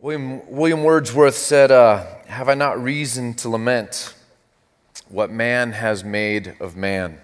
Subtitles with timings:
[0.00, 4.14] William, William Wordsworth said, uh, Have I not reason to lament
[5.08, 7.18] what man has made of man?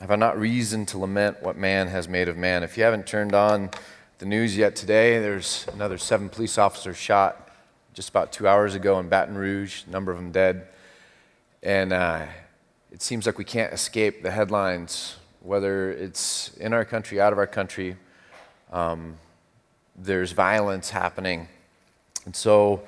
[0.00, 2.62] Have I not reason to lament what man has made of man?
[2.62, 3.68] If you haven't turned on
[4.16, 7.50] the news yet today, there's another seven police officers shot
[7.92, 10.68] just about two hours ago in Baton Rouge, a number of them dead.
[11.62, 12.24] And uh,
[12.90, 17.38] it seems like we can't escape the headlines, whether it's in our country, out of
[17.38, 17.96] our country.
[18.72, 19.18] Um,
[20.02, 21.48] there's violence happening.
[22.24, 22.82] And so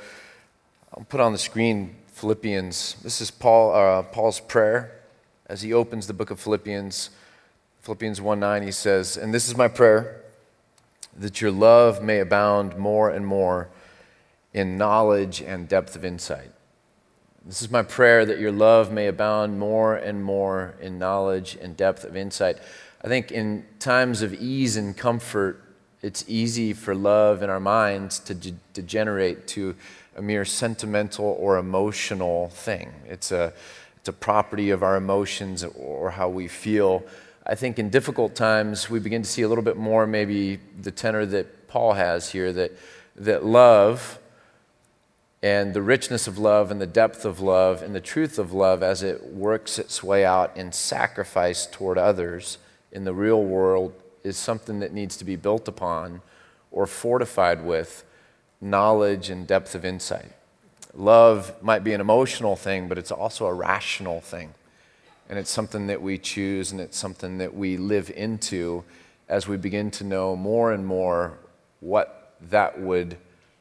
[0.94, 2.96] I'll put on the screen Philippians.
[3.02, 5.00] This is Paul, uh, Paul's prayer
[5.46, 7.10] as he opens the book of Philippians.
[7.82, 10.22] Philippians 1 9, he says, And this is my prayer,
[11.16, 13.68] that your love may abound more and more
[14.54, 16.50] in knowledge and depth of insight.
[17.44, 21.76] This is my prayer that your love may abound more and more in knowledge and
[21.76, 22.58] depth of insight.
[23.02, 25.71] I think in times of ease and comfort,
[26.02, 29.74] it's easy for love in our minds to de- degenerate to
[30.16, 32.92] a mere sentimental or emotional thing.
[33.06, 33.52] It's a,
[33.96, 37.04] it's a property of our emotions or how we feel.
[37.46, 40.90] I think in difficult times, we begin to see a little bit more maybe the
[40.90, 42.72] tenor that Paul has here that,
[43.16, 44.18] that love
[45.42, 48.82] and the richness of love and the depth of love and the truth of love
[48.82, 52.58] as it works its way out in sacrifice toward others
[52.92, 53.92] in the real world
[54.24, 56.22] is something that needs to be built upon
[56.70, 58.04] or fortified with
[58.60, 60.32] knowledge and depth of insight.
[60.94, 64.54] Love might be an emotional thing, but it's also a rational thing.
[65.28, 68.84] And it's something that we choose and it's something that we live into
[69.28, 71.38] as we begin to know more and more
[71.80, 73.16] what that would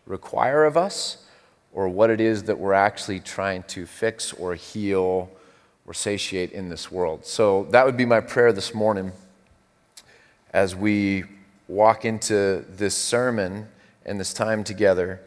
[0.06, 1.26] require of us
[1.74, 5.30] or what it is that we're actually trying to fix or heal
[5.88, 7.26] or satiate in this world.
[7.26, 9.14] So that would be my prayer this morning
[10.52, 11.24] as we
[11.68, 13.68] walk into this sermon
[14.06, 15.22] and this time together,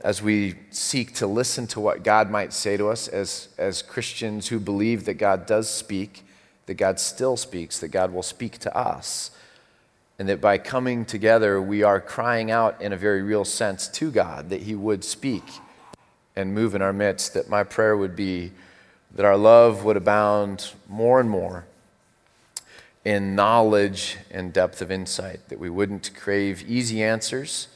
[0.00, 4.48] as we seek to listen to what God might say to us as, as Christians
[4.48, 6.24] who believe that God does speak,
[6.66, 9.30] that God still speaks, that God will speak to us,
[10.18, 14.10] and that by coming together, we are crying out in a very real sense to
[14.10, 15.44] God that He would speak
[16.34, 18.52] and move in our midst, that my prayer would be
[19.14, 21.66] that our love would abound more and more
[23.04, 27.68] in knowledge and depth of insight, that we wouldn't crave easy answers,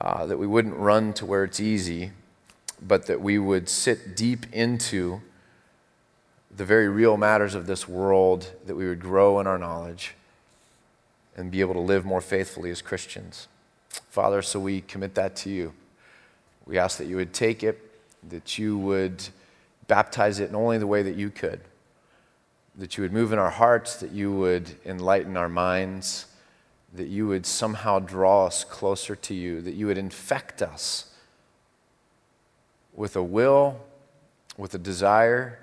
[0.00, 2.12] uh, that we wouldn't run to where it's easy,
[2.80, 5.20] but that we would sit deep into
[6.56, 10.14] the very real matters of this world, that we would grow in our knowledge
[11.36, 13.48] and be able to live more faithfully as Christians.
[14.08, 15.72] Father, so we commit that to you.
[16.66, 17.80] We ask that you would take it,
[18.28, 19.28] that you would
[19.88, 21.60] baptize it in only the way that you could
[22.76, 26.26] that you would move in our hearts, that you would enlighten our minds,
[26.92, 31.10] that you would somehow draw us closer to you, that you would infect us
[32.94, 33.80] with a will,
[34.56, 35.58] with a desire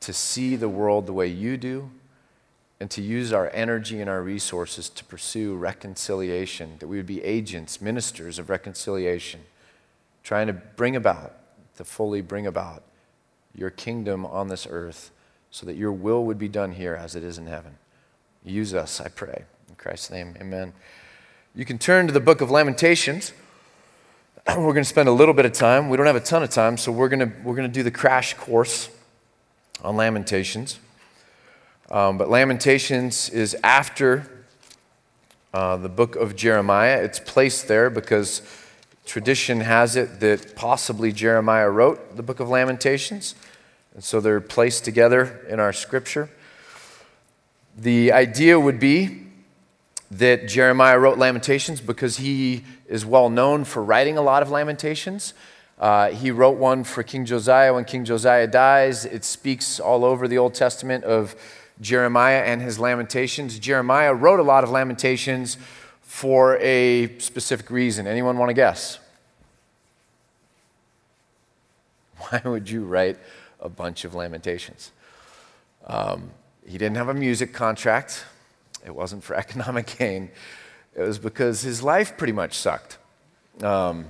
[0.00, 1.90] to see the world the way you do,
[2.80, 7.22] and to use our energy and our resources to pursue reconciliation, that we would be
[7.22, 9.40] agents, ministers of reconciliation,
[10.22, 11.34] trying to bring about,
[11.76, 12.82] to fully bring about
[13.54, 15.10] your kingdom on this earth
[15.50, 17.76] so that your will would be done here as it is in heaven.
[18.44, 19.44] Use us, I pray.
[19.68, 20.72] In Christ's name, amen.
[21.54, 23.32] You can turn to the book of Lamentations.
[24.48, 25.88] We're going to spend a little bit of time.
[25.88, 27.82] We don't have a ton of time, so we're going to, we're going to do
[27.82, 28.88] the crash course
[29.82, 30.78] on Lamentations.
[31.90, 34.44] Um, but Lamentations is after
[35.52, 37.02] uh, the book of Jeremiah.
[37.02, 38.42] It's placed there because
[39.04, 43.34] tradition has it that possibly Jeremiah wrote the book of Lamentations.
[43.94, 46.30] And so they're placed together in our scripture.
[47.76, 49.26] The idea would be
[50.10, 55.34] that Jeremiah wrote Lamentations because he is well known for writing a lot of Lamentations.
[55.78, 59.04] Uh, he wrote one for King Josiah when King Josiah dies.
[59.04, 61.34] It speaks all over the Old Testament of
[61.80, 63.58] Jeremiah and his Lamentations.
[63.58, 65.56] Jeremiah wrote a lot of Lamentations
[66.02, 68.06] for a specific reason.
[68.06, 68.98] Anyone want to guess?
[72.18, 73.16] Why would you write
[73.60, 74.92] a bunch of lamentations.
[75.86, 76.30] Um,
[76.66, 78.24] he didn't have a music contract,
[78.84, 80.30] it wasn't for economic gain,
[80.94, 82.98] it was because his life pretty much sucked.
[83.62, 84.06] Um,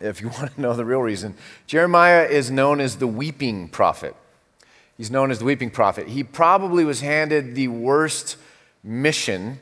[0.00, 1.34] if you want to know the real reason,
[1.66, 4.14] Jeremiah is known as the weeping prophet.
[4.96, 6.08] He's known as the weeping prophet.
[6.08, 8.36] He probably was handed the worst
[8.82, 9.60] mission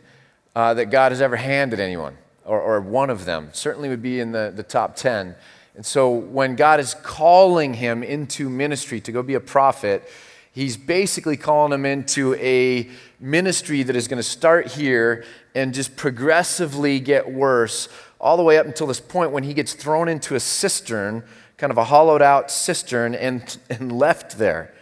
[0.54, 3.48] uh, that God has ever handed anyone, or, or one of them.
[3.52, 5.34] Certainly would be in the, the top 10.
[5.74, 10.08] And so when God is calling him into ministry to go be a prophet,
[10.52, 15.24] he's basically calling him into a ministry that is going to start here
[15.54, 17.88] and just progressively get worse
[18.20, 21.24] all the way up until this point when he gets thrown into a cistern,
[21.56, 24.74] kind of a hollowed out cistern, and, and left there,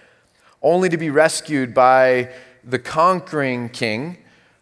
[0.62, 2.30] only to be rescued by
[2.64, 4.18] the conquering king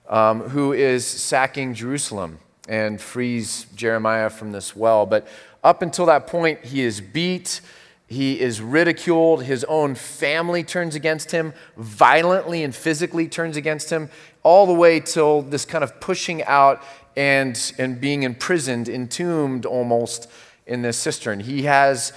[0.08, 2.38] um, who is sacking Jerusalem
[2.68, 5.06] and frees Jeremiah from this well.
[5.06, 5.26] But
[5.62, 7.60] up until that point, he is beat.
[8.06, 9.44] He is ridiculed.
[9.44, 14.08] His own family turns against him, violently and physically turns against him,
[14.42, 16.82] all the way till this kind of pushing out
[17.16, 20.30] and, and being imprisoned, entombed almost
[20.66, 21.40] in this cistern.
[21.40, 22.12] He has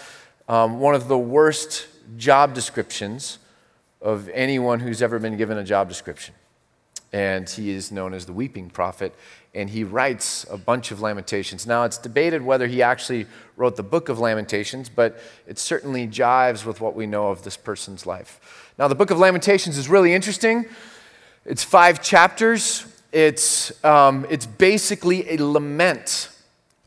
[0.47, 3.39] um, one of the worst job descriptions
[4.01, 6.35] of anyone who's ever been given a job description.
[7.13, 9.13] And he is known as the weeping prophet
[9.53, 11.67] and he writes a bunch of lamentations.
[11.67, 13.25] Now, it's debated whether he actually
[13.57, 17.57] wrote the book of Lamentations, but it certainly jives with what we know of this
[17.57, 18.71] person's life.
[18.79, 20.65] Now, the book of Lamentations is really interesting.
[21.45, 26.29] It's five chapters, it's, um, it's basically a lament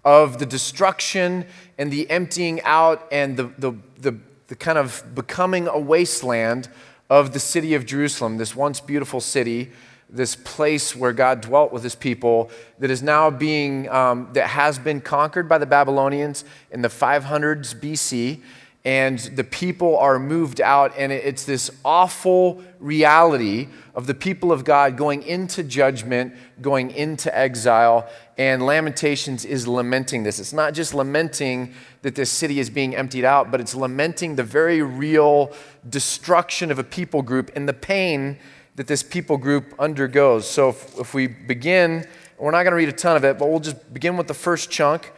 [0.04, 1.44] of the destruction
[1.76, 6.68] and the emptying out and the, the, the, the kind of becoming a wasteland
[7.10, 9.70] of the city of Jerusalem, this once beautiful city
[10.14, 14.78] this place where God dwelt with his people that is now being, um, that has
[14.78, 18.40] been conquered by the Babylonians in the 500s BC.
[18.86, 24.62] And the people are moved out, and it's this awful reality of the people of
[24.62, 28.06] God going into judgment, going into exile.
[28.36, 30.38] And Lamentations is lamenting this.
[30.38, 31.72] It's not just lamenting
[32.02, 35.50] that this city is being emptied out, but it's lamenting the very real
[35.88, 38.38] destruction of a people group and the pain
[38.76, 40.48] that this people group undergoes.
[40.48, 42.06] So if, if we begin,
[42.38, 44.34] we're not going to read a ton of it, but we'll just begin with the
[44.34, 45.12] first chunk,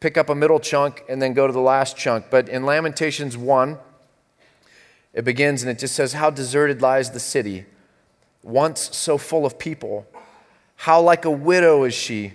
[0.00, 2.26] pick up a middle chunk, and then go to the last chunk.
[2.30, 3.78] But in Lamentations 1,
[5.12, 7.66] it begins and it just says, How deserted lies the city,
[8.42, 10.06] once so full of people.
[10.76, 12.32] How like a widow is she,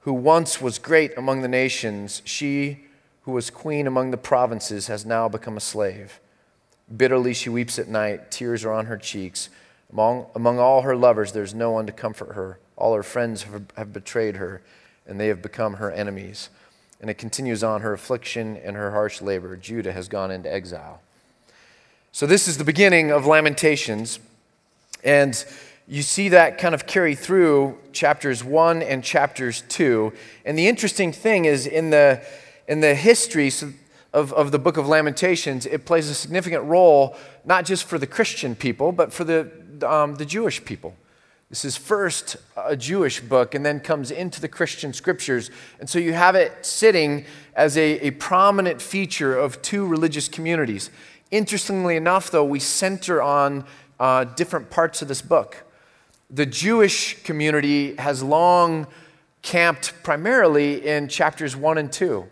[0.00, 2.22] who once was great among the nations.
[2.24, 2.84] She
[3.22, 6.20] who was queen among the provinces has now become a slave.
[6.94, 9.48] Bitterly she weeps at night, tears are on her cheeks.
[9.92, 12.58] Among, among all her lovers, there's no one to comfort her.
[12.76, 14.62] All her friends have, have betrayed her,
[15.06, 16.48] and they have become her enemies.
[17.00, 19.56] And it continues on her affliction and her harsh labor.
[19.56, 21.02] Judah has gone into exile.
[22.10, 24.18] So, this is the beginning of Lamentations.
[25.04, 25.44] And
[25.88, 30.12] you see that kind of carry through chapters 1 and chapters 2.
[30.44, 32.22] And the interesting thing is, in the,
[32.68, 33.50] in the history
[34.12, 38.06] of, of the book of Lamentations, it plays a significant role, not just for the
[38.06, 39.50] Christian people, but for the,
[39.82, 40.94] um, the Jewish people.
[41.50, 45.50] This is first a Jewish book and then comes into the Christian scriptures.
[45.80, 50.90] And so you have it sitting as a, a prominent feature of two religious communities.
[51.30, 53.66] Interestingly enough, though, we center on
[54.00, 55.64] uh, different parts of this book.
[56.30, 58.86] The Jewish community has long
[59.42, 62.26] camped primarily in chapters 1 and 2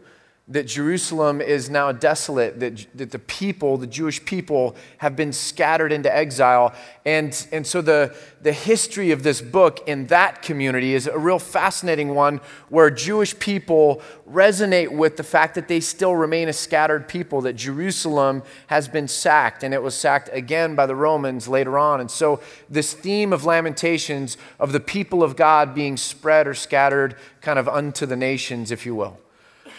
[0.50, 5.92] that Jerusalem is now desolate, that, that the people, the Jewish people, have been scattered
[5.92, 6.74] into exile.
[7.04, 11.38] And, and so the, the history of this book in that community is a real
[11.38, 17.06] fascinating one where Jewish people resonate with the fact that they still remain a scattered
[17.06, 21.78] people, that Jerusalem has been sacked, and it was sacked again by the Romans later
[21.78, 22.00] on.
[22.00, 27.14] And so this theme of Lamentations of the people of God being spread or scattered
[27.40, 29.16] kind of unto the nations, if you will.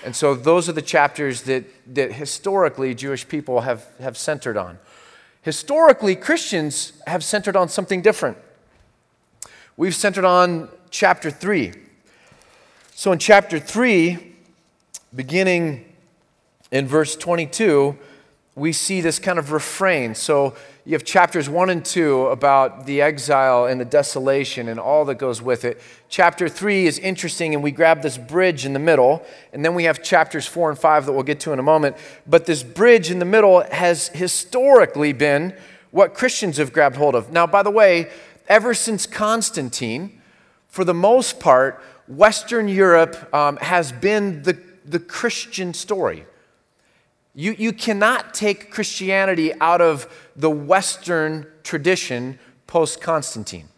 [0.03, 4.79] And so those are the chapters that, that historically Jewish people have, have centered on.
[5.41, 8.37] Historically, Christians have centered on something different.
[9.77, 11.73] We've centered on chapter 3.
[12.93, 14.35] So in chapter 3,
[15.15, 15.85] beginning
[16.71, 17.97] in verse 22,
[18.55, 20.13] we see this kind of refrain.
[20.13, 20.55] So
[20.85, 25.15] you have chapters 1 and 2 about the exile and the desolation and all that
[25.15, 25.79] goes with it.
[26.09, 29.25] Chapter 3 is interesting, and we grab this bridge in the middle.
[29.53, 31.95] And then we have chapters 4 and 5 that we'll get to in a moment.
[32.27, 35.55] But this bridge in the middle has historically been
[35.91, 37.31] what Christians have grabbed hold of.
[37.31, 38.09] Now, by the way,
[38.49, 40.21] ever since Constantine,
[40.67, 46.25] for the most part, Western Europe um, has been the, the Christian story.
[47.33, 53.69] You, you cannot take Christianity out of the Western tradition post Constantine.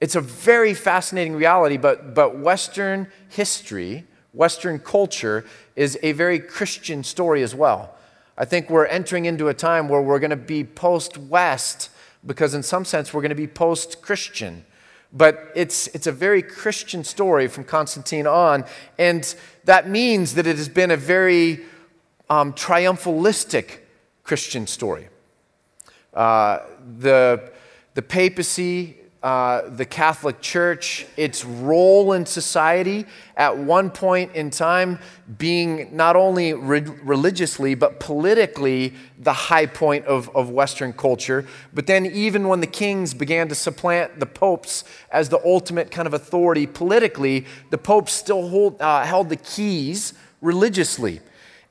[0.00, 5.44] It's a very fascinating reality, but, but Western history, Western culture,
[5.76, 7.94] is a very Christian story as well.
[8.38, 11.90] I think we're entering into a time where we're going to be post West
[12.24, 14.64] because, in some sense, we're going to be post Christian.
[15.12, 18.64] But it's, it's a very Christian story from Constantine on,
[18.98, 19.34] and
[19.64, 21.60] that means that it has been a very
[22.30, 23.80] um, triumphalistic
[24.24, 25.08] Christian story.
[26.14, 26.60] Uh,
[26.98, 27.50] the,
[27.94, 33.04] the papacy uh, the Catholic Church, its role in society,
[33.36, 34.98] at one point in time
[35.36, 41.46] being not only re- religiously, but politically the high point of, of Western culture.
[41.74, 46.06] But then, even when the kings began to supplant the popes as the ultimate kind
[46.06, 51.20] of authority politically, the popes still hold, uh, held the keys religiously.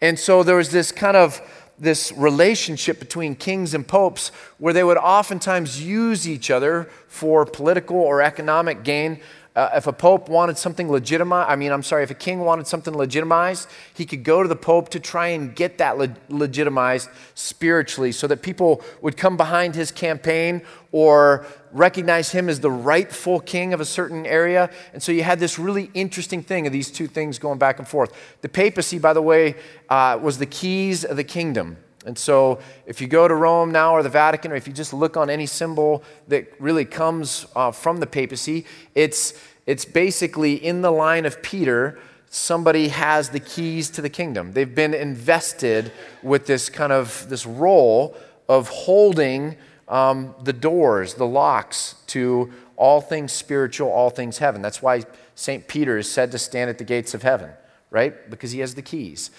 [0.01, 1.41] And so there was this kind of
[1.79, 7.97] this relationship between kings and popes where they would oftentimes use each other for political
[7.97, 9.19] or economic gain.
[9.59, 12.65] Uh, if a pope wanted something legitimized, I mean, I'm sorry, if a king wanted
[12.65, 17.09] something legitimized, he could go to the pope to try and get that le- legitimized
[17.35, 20.61] spiritually so that people would come behind his campaign
[20.93, 24.69] or recognize him as the rightful king of a certain area.
[24.93, 27.87] And so you had this really interesting thing of these two things going back and
[27.87, 28.13] forth.
[28.39, 29.55] The papacy, by the way,
[29.89, 31.75] uh, was the keys of the kingdom.
[32.05, 34.93] And so, if you go to Rome now or the Vatican, or if you just
[34.93, 38.65] look on any symbol that really comes uh, from the papacy,
[38.95, 39.33] it's,
[39.65, 44.53] it's basically in the line of Peter, somebody has the keys to the kingdom.
[44.53, 45.91] They've been invested
[46.23, 48.15] with this kind of this role
[48.47, 54.61] of holding um, the doors, the locks to all things spiritual, all things heaven.
[54.61, 55.03] That's why
[55.35, 55.67] St.
[55.67, 57.51] Peter is said to stand at the gates of heaven,
[57.89, 58.29] right?
[58.29, 59.31] Because he has the keys.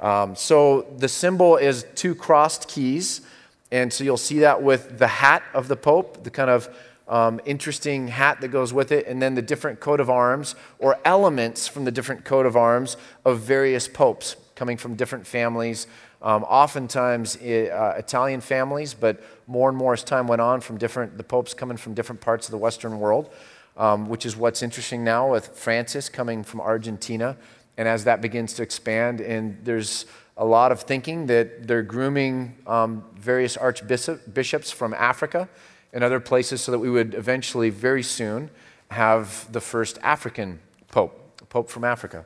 [0.00, 3.22] Um, so the symbol is two crossed keys.
[3.70, 6.68] And so you'll see that with the hat of the Pope, the kind of
[7.08, 10.98] um, interesting hat that goes with it, and then the different coat of arms or
[11.04, 15.86] elements from the different coat of arms of various popes coming from different families.
[16.20, 21.16] Um, oftentimes uh, Italian families, but more and more as time went on, from different
[21.16, 23.30] the popes coming from different parts of the Western world,
[23.76, 27.36] um, which is what's interesting now with Francis coming from Argentina
[27.78, 30.04] and as that begins to expand, and there's
[30.36, 35.48] a lot of thinking that they're grooming um, various archbishops from Africa
[35.92, 38.50] and other places so that we would eventually, very soon,
[38.90, 42.24] have the first African pope, pope from Africa.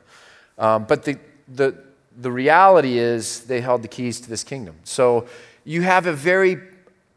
[0.57, 1.17] Um, but the,
[1.47, 1.75] the,
[2.19, 4.75] the reality is they held the keys to this kingdom.
[4.83, 5.27] So
[5.63, 6.57] you have a very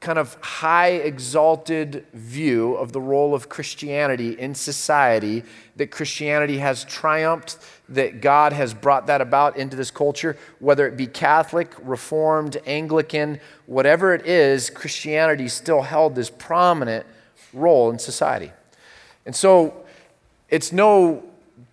[0.00, 5.42] kind of high exalted view of the role of Christianity in society,
[5.76, 7.56] that Christianity has triumphed,
[7.88, 13.40] that God has brought that about into this culture, whether it be Catholic, Reformed, Anglican,
[13.64, 17.06] whatever it is, Christianity still held this prominent
[17.52, 18.52] role in society.
[19.24, 19.84] And so
[20.50, 21.24] it's no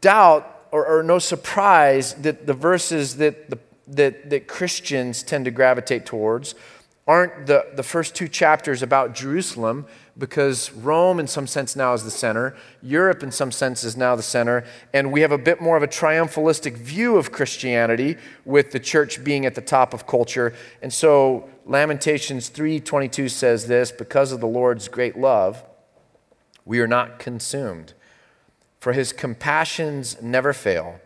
[0.01, 5.51] doubt or, or no surprise that the verses that, the, that, that Christians tend to
[5.51, 6.56] gravitate towards
[7.05, 9.86] aren't the, the first two chapters about Jerusalem
[10.17, 12.55] because Rome, in some sense, now is the center.
[12.81, 14.63] Europe, in some sense, is now the center.
[14.93, 19.24] And we have a bit more of a triumphalistic view of Christianity with the church
[19.24, 20.53] being at the top of culture.
[20.81, 25.63] And so Lamentations 3:22 says this, because of the Lord's great love,
[26.65, 27.93] we are not consumed.
[28.79, 31.00] For his compassions never fail.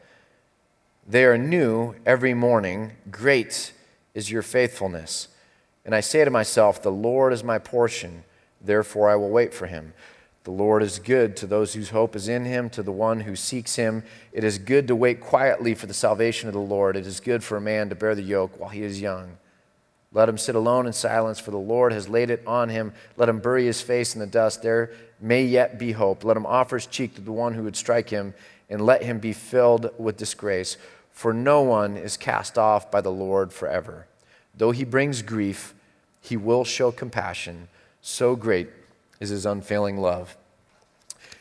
[1.08, 2.94] They are new every morning.
[3.10, 3.72] Great
[4.14, 5.30] is your faithfulness.
[5.88, 8.26] And I say to myself, The Lord is my portion,
[8.62, 9.94] therefore I will wait for him.
[10.44, 13.38] The Lord is good to those whose hope is in him, to the one who
[13.38, 14.04] seeks him.
[14.34, 16.98] It is good to wait quietly for the salvation of the Lord.
[16.98, 19.38] It is good for a man to bear the yoke while he is young.
[20.12, 22.92] Let him sit alone in silence, for the Lord has laid it on him.
[23.16, 24.62] Let him bury his face in the dust.
[24.62, 24.92] There
[25.22, 26.26] may yet be hope.
[26.26, 28.34] Let him offer his cheek to the one who would strike him,
[28.70, 30.76] and let him be filled with disgrace.
[31.12, 34.08] For no one is cast off by the Lord forever.
[34.54, 35.74] Though he brings grief,
[36.28, 37.68] he will show compassion.
[38.02, 38.70] So great
[39.20, 40.36] is his unfailing love.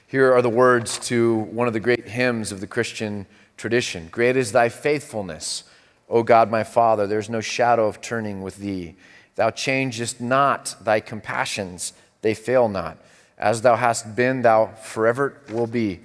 [0.06, 3.26] Here are the words to one of the great hymns of the Christian
[3.56, 5.64] tradition Great is thy faithfulness,
[6.08, 7.06] O God my Father.
[7.06, 8.94] There's no shadow of turning with thee.
[9.34, 12.98] Thou changest not thy compassions, they fail not.
[13.38, 16.00] As thou hast been, thou forever will be.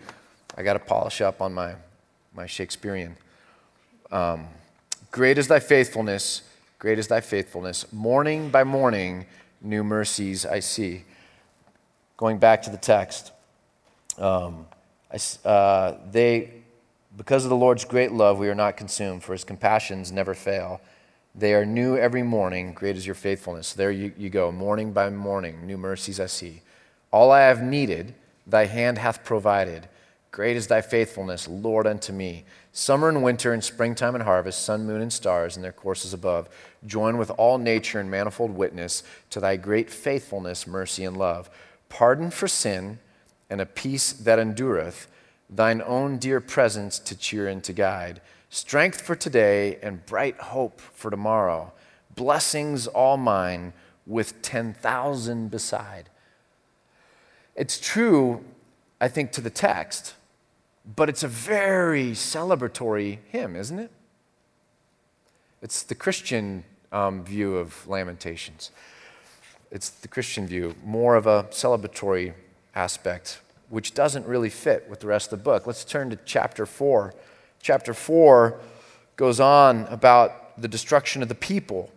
[0.58, 1.76] I got to polish up on my,
[2.36, 3.16] my Shakespearean.
[4.12, 4.48] Um,
[5.12, 6.42] great is thy faithfulness.
[6.82, 7.86] Great is thy faithfulness.
[7.94, 9.28] Morning by morning,
[9.62, 11.04] new mercies I see.
[12.18, 13.32] Going back to the text,
[14.18, 14.66] um,
[15.14, 16.50] I, uh, they,
[17.16, 20.82] because of the Lord's great love, we are not consumed, for his compassions never fail.
[21.36, 22.74] They are new every morning.
[22.74, 23.74] Great is your faithfulness.
[23.74, 24.52] There you, you go.
[24.52, 26.64] Morning by morning, new mercies I see.
[27.12, 28.16] All I have needed,
[28.48, 29.88] thy hand hath provided.
[30.32, 32.46] Great is thy faithfulness, Lord, unto me.
[32.72, 36.48] Summer and winter and springtime and harvest, sun, moon, and stars in their courses above,
[36.86, 41.50] join with all nature in manifold witness to thy great faithfulness, mercy, and love.
[41.90, 43.00] Pardon for sin
[43.50, 45.08] and a peace that endureth,
[45.50, 50.80] thine own dear presence to cheer and to guide, strength for today and bright hope
[50.80, 51.74] for tomorrow,
[52.16, 53.74] blessings all mine
[54.08, 56.10] with 10,000 beside.
[57.54, 58.46] It's true,
[59.02, 60.16] I think, to the text,
[60.86, 63.92] but it's a very celebratory hymn, isn't it?
[65.62, 68.72] It's the Christian um, view of Lamentations.
[69.70, 72.34] It's the Christian view, more of a celebratory
[72.76, 75.68] aspect, which doesn't really fit with the rest of the book.
[75.68, 77.14] Let's turn to chapter 4.
[77.62, 78.60] Chapter 4
[79.16, 81.92] goes on about the destruction of the people.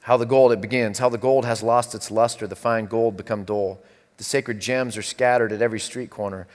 [0.00, 3.16] How the gold, it begins, how the gold has lost its luster, the fine gold
[3.16, 3.80] become dull.
[4.16, 6.48] The sacred gems are scattered at every street corner.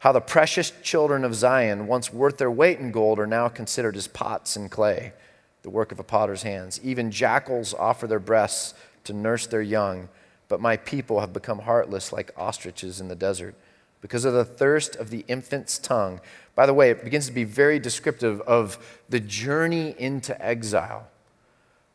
[0.00, 3.96] How the precious children of Zion, once worth their weight in gold, are now considered
[3.96, 5.12] as pots in clay,
[5.60, 6.80] the work of a potter's hands.
[6.82, 8.72] Even jackals offer their breasts
[9.04, 10.08] to nurse their young,
[10.48, 13.54] but my people have become heartless like ostriches in the desert
[14.00, 16.22] because of the thirst of the infant's tongue.
[16.54, 21.09] By the way, it begins to be very descriptive of the journey into exile.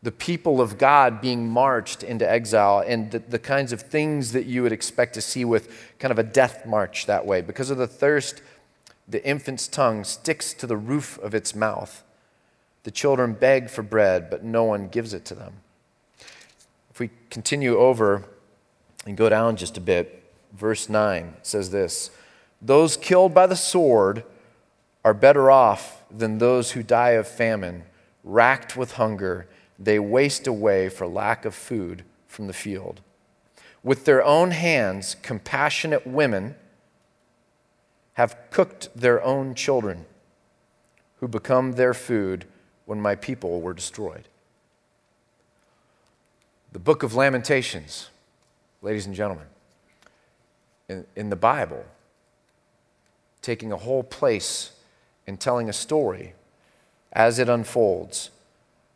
[0.05, 4.45] The people of God being marched into exile and the, the, kinds of things that
[4.45, 7.41] you would expect to see with kind of a death march that way.
[7.41, 8.43] Because of the thirst,
[9.07, 12.03] the infant's tongue sticks to the roof of its mouth.
[12.83, 15.53] The children beg for bread, but no one gives it to them.
[16.91, 18.25] If we continue over
[19.07, 22.11] and go down just a bit, verse 9 says this
[22.61, 24.23] Those killed by the sword
[25.03, 27.85] are better off than those who die of famine,
[28.23, 29.47] racked with hunger.
[29.77, 33.01] They waste away for lack of food from the field.
[33.83, 36.55] With their own hands, compassionate women
[38.13, 40.05] have cooked their own children,
[41.19, 42.45] who become their food
[42.85, 44.27] when my people were destroyed.
[46.71, 48.09] The book of Lamentations,
[48.81, 49.47] ladies and gentlemen,
[50.87, 51.85] in, in the Bible,
[53.41, 54.71] taking a whole place
[55.27, 56.33] and telling a story
[57.11, 58.31] as it unfolds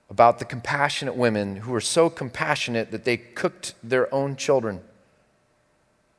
[0.10, 4.82] about the compassionate women who were so compassionate that they cooked their own children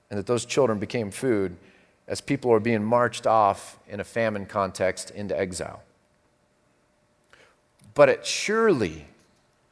[0.08, 1.56] and that those children became food
[2.06, 5.82] as people are being marched off in a famine context into exile.
[7.94, 9.06] But it surely,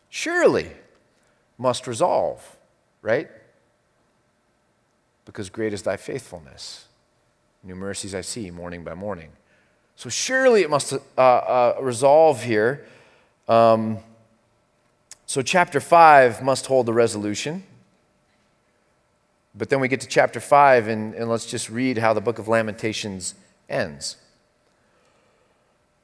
[0.08, 0.70] surely
[1.56, 2.56] must resolve,
[3.02, 3.28] right?
[5.28, 6.86] because great is thy faithfulness.
[7.62, 9.28] New mercies I see morning by morning.
[9.94, 12.86] So surely it must uh, uh, resolve here.
[13.46, 13.98] Um,
[15.28, 17.62] so chapter 5 must hold the resolution.
[19.54, 22.38] But then we get to chapter 5, and, and let's just read how the book
[22.38, 23.34] of Lamentations
[23.68, 24.16] ends.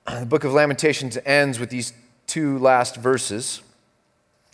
[0.20, 1.94] The book of Lamentations ends with these
[2.26, 3.62] two last verses.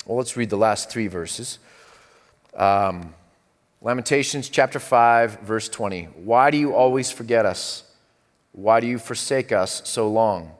[0.06, 1.58] Well, let's read the last three verses.
[2.54, 3.12] Um,
[3.82, 6.04] Lamentations chapter 5, verse 20.
[6.04, 7.82] Why do you always forget us?
[8.52, 10.52] Why do you forsake us so long?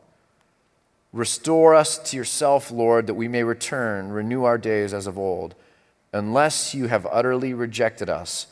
[1.12, 5.54] Restore us to yourself, Lord, that we may return, renew our days as of old,
[6.12, 8.46] unless you have utterly rejected us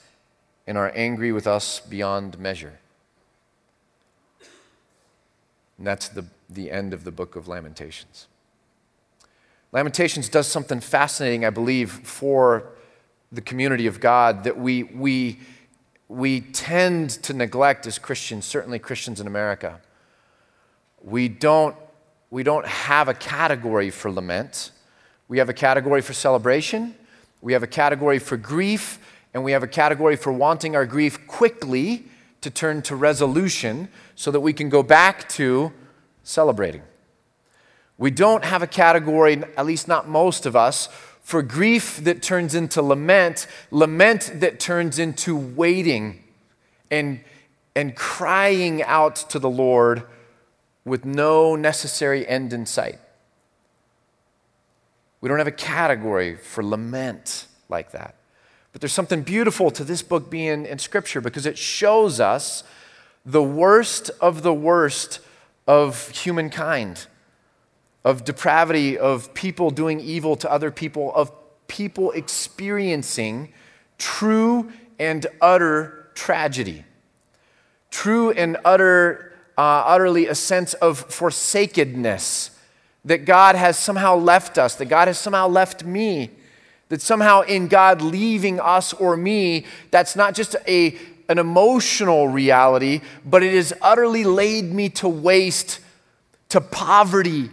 [0.67, 2.79] and are angry with us beyond measure.
[5.79, 8.27] And that's the, the end of the book of Lamentations.
[9.71, 12.71] Lamentations does something fascinating, I believe, for
[13.31, 15.39] the community of God that we, we,
[16.09, 19.81] we tend to neglect as Christians, certainly Christians in America.
[21.03, 21.77] We don't,
[22.31, 24.71] we don't have a category for lament.
[25.29, 26.95] We have a category for celebration,
[27.41, 28.99] we have a category for grief,
[29.35, 32.07] and we have a category for wanting our grief quickly
[32.41, 35.73] to turn to resolution so that we can go back to
[36.23, 36.83] celebrating.
[37.99, 40.89] We don't have a category, at least not most of us,
[41.21, 46.23] for grief that turns into lament, lament that turns into waiting
[46.91, 47.21] and,
[47.77, 50.05] and crying out to the Lord
[50.89, 52.99] with no necessary end in sight.
[55.21, 58.15] We don't have a category for lament like that.
[58.73, 62.65] But there's something beautiful to this book being in Scripture because it shows us
[63.25, 65.21] the worst of the worst
[65.67, 67.07] of humankind
[68.05, 71.31] of depravity, of people doing evil to other people, of
[71.67, 73.53] people experiencing
[73.99, 76.85] true and utter tragedy.
[77.91, 79.28] True and utter,
[79.59, 82.53] uh, utterly a sense of forsakenness
[83.05, 86.31] that God has somehow left us, that God has somehow left me,
[86.91, 90.97] that somehow in God leaving us or me, that's not just a,
[91.29, 95.81] an emotional reality, but it has utterly laid me to waste,
[96.51, 97.51] to poverty,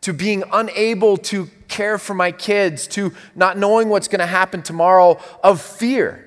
[0.00, 4.62] to being unable to care for my kids, to not knowing what's going to happen
[4.62, 6.25] tomorrow, of fear.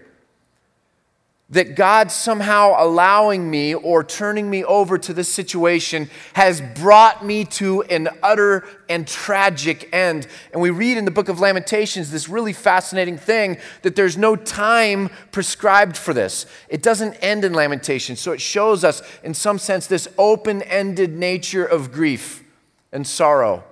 [1.51, 7.43] That God somehow allowing me or turning me over to this situation has brought me
[7.45, 10.27] to an utter and tragic end.
[10.53, 14.35] And we read in the book of Lamentations this really fascinating thing that there's no
[14.35, 16.45] time prescribed for this.
[16.67, 18.19] It doesn't end in Lamentations.
[18.19, 22.43] So it shows us, in some sense, this open ended nature of grief
[22.91, 23.63] and sorrow.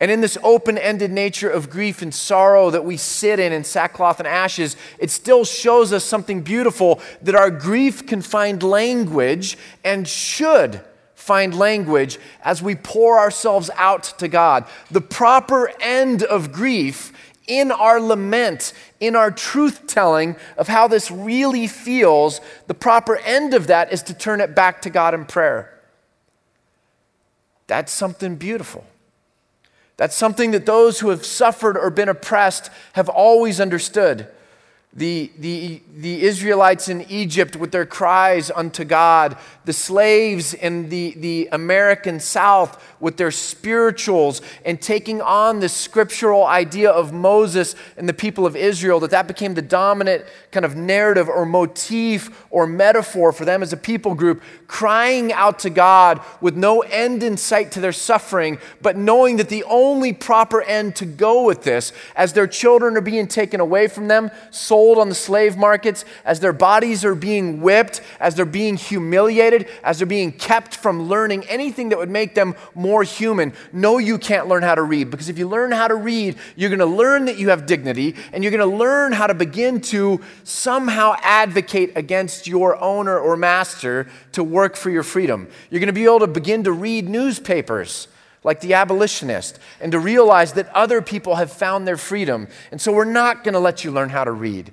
[0.00, 3.64] And in this open ended nature of grief and sorrow that we sit in in
[3.64, 9.58] sackcloth and ashes, it still shows us something beautiful that our grief can find language
[9.84, 10.80] and should
[11.14, 14.64] find language as we pour ourselves out to God.
[14.90, 17.12] The proper end of grief
[17.46, 23.52] in our lament, in our truth telling of how this really feels, the proper end
[23.52, 25.78] of that is to turn it back to God in prayer.
[27.66, 28.86] That's something beautiful.
[30.00, 34.26] That's something that those who have suffered or been oppressed have always understood.
[34.92, 41.14] The, the, the Israelites in Egypt with their cries unto God, the slaves in the,
[41.16, 48.08] the American South with their spirituals, and taking on this scriptural idea of Moses and
[48.08, 52.66] the people of Israel, that that became the dominant kind of narrative or motif or
[52.66, 57.36] metaphor for them as a people group, crying out to God with no end in
[57.36, 61.92] sight to their suffering, but knowing that the only proper end to go with this,
[62.16, 64.30] as their children are being taken away from them,
[64.80, 69.68] sold on the slave markets, as their bodies are being whipped, as they're being humiliated,
[69.84, 73.52] as they're being kept from learning anything that would make them more human.
[73.74, 76.70] No, you can't learn how to read because if you learn how to read, you're
[76.70, 79.82] going to learn that you have dignity and you're going to learn how to begin
[79.82, 85.46] to somehow advocate against your owner or master to work for your freedom.
[85.68, 88.08] You're going to be able to begin to read newspapers
[88.42, 92.48] like the abolitionist, and to realize that other people have found their freedom.
[92.70, 94.72] And so we're not going to let you learn how to read.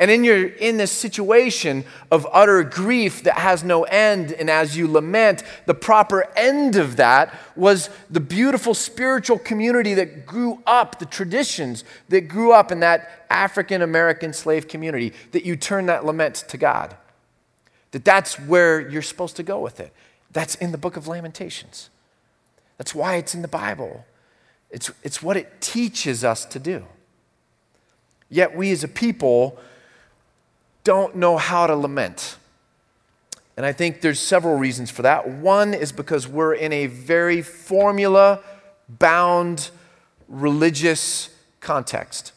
[0.00, 4.76] And in, your, in this situation of utter grief that has no end, and as
[4.76, 11.00] you lament, the proper end of that was the beautiful spiritual community that grew up,
[11.00, 16.04] the traditions that grew up in that African American slave community, that you turn that
[16.04, 16.96] lament to God.
[17.90, 19.92] That that's where you're supposed to go with it.
[20.30, 21.90] That's in the book of Lamentations.
[22.78, 24.06] That's why it's in the Bible.
[24.70, 26.84] It's, it's what it teaches us to do.
[28.30, 29.58] Yet we as a people,
[30.84, 32.36] don't know how to lament.
[33.56, 35.28] And I think there's several reasons for that.
[35.28, 38.40] One is because we're in a very formula
[38.88, 39.70] bound
[40.28, 42.32] religious context.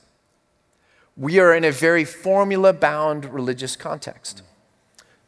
[1.16, 4.42] We are in a very formula bound religious context.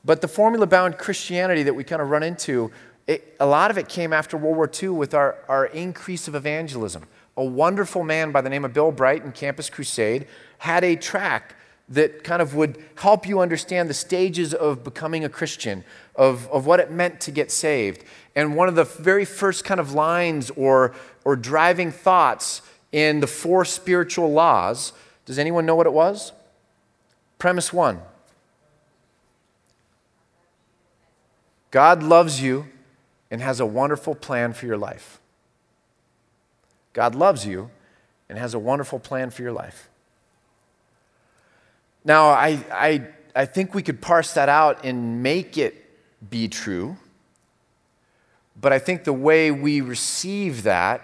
[0.03, 2.71] But the formula bound Christianity that we kind of run into,
[3.07, 6.35] it, a lot of it came after World War II with our, our increase of
[6.35, 7.03] evangelism.
[7.35, 10.27] A wonderful man by the name of Bill Bright in Campus Crusade
[10.59, 11.55] had a track
[11.89, 15.83] that kind of would help you understand the stages of becoming a Christian,
[16.15, 18.03] of, of what it meant to get saved.
[18.35, 20.93] And one of the very first kind of lines or,
[21.25, 22.61] or driving thoughts
[22.91, 24.93] in the four spiritual laws,
[25.25, 26.31] does anyone know what it was?
[27.37, 28.01] Premise one
[31.69, 32.67] God loves you
[33.33, 35.19] and has a wonderful plan for your life.
[36.93, 37.71] God loves you
[38.29, 39.89] and has a wonderful plan for your life.
[42.05, 45.73] Now, I, I, I think we could parse that out and make it
[46.29, 46.95] be true,
[48.61, 51.01] but I think the way we receive that,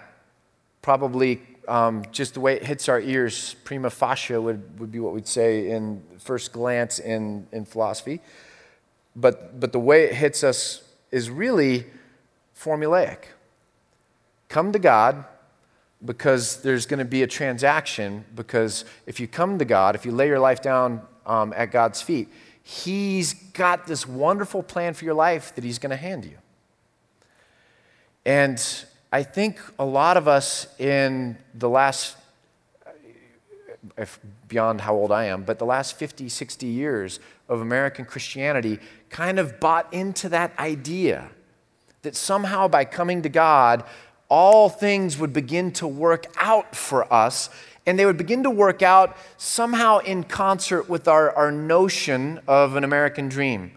[0.82, 5.14] probably um, just the way it hits our ears, prima facie would, would be what
[5.14, 8.20] we'd say in first glance in, in philosophy.
[9.16, 11.86] But, but the way it hits us is really
[12.60, 13.18] formulaic.
[14.48, 15.24] Come to God,
[16.04, 18.24] because there's going to be a transaction.
[18.34, 22.00] Because if you come to God, if you lay your life down um, at God's
[22.02, 22.28] feet,
[22.62, 26.36] He's got this wonderful plan for your life that He's going to hand you.
[28.24, 28.62] And
[29.12, 32.16] I think a lot of us in the last,
[33.96, 37.18] if beyond how old I am, but the last 50, 60 years
[37.48, 41.30] of American Christianity kind of bought into that idea
[42.02, 43.84] that somehow by coming to God,
[44.28, 47.50] all things would begin to work out for us,
[47.84, 52.76] and they would begin to work out somehow in concert with our, our notion of
[52.76, 53.72] an American dream.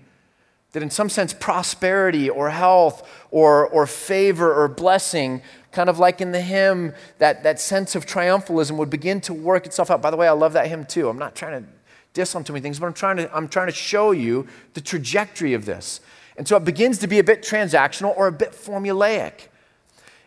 [0.74, 6.22] That in some sense, prosperity or health or, or favor or blessing, kind of like
[6.22, 10.02] in the hymn, that, that sense of triumphalism would begin to work itself out.
[10.02, 11.10] By the way, I love that hymn too.
[11.10, 11.70] I'm not trying to
[12.14, 14.82] diss on too many things, but I'm trying to, I'm trying to show you the
[14.82, 16.00] trajectory of this.
[16.38, 19.50] And so it begins to be a bit transactional or a bit formulaic.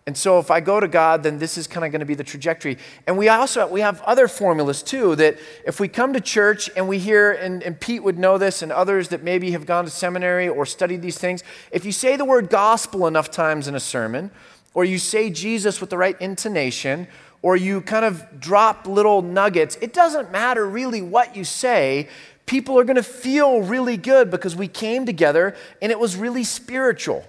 [0.09, 2.15] And so if I go to God, then this is kind of going to be
[2.15, 2.79] the trajectory.
[3.09, 6.87] And we also we have other formulas too that if we come to church and
[6.87, 9.91] we hear, and, and Pete would know this, and others that maybe have gone to
[9.91, 11.43] seminary or studied these things,
[11.73, 14.31] if you say the word gospel enough times in a sermon,
[14.75, 17.09] or you say Jesus with the right intonation,
[17.43, 22.09] or you kind of drop little nuggets, it doesn't matter really what you say.
[22.47, 26.45] People are going to feel really good because we came together and it was really
[26.45, 27.25] spiritual.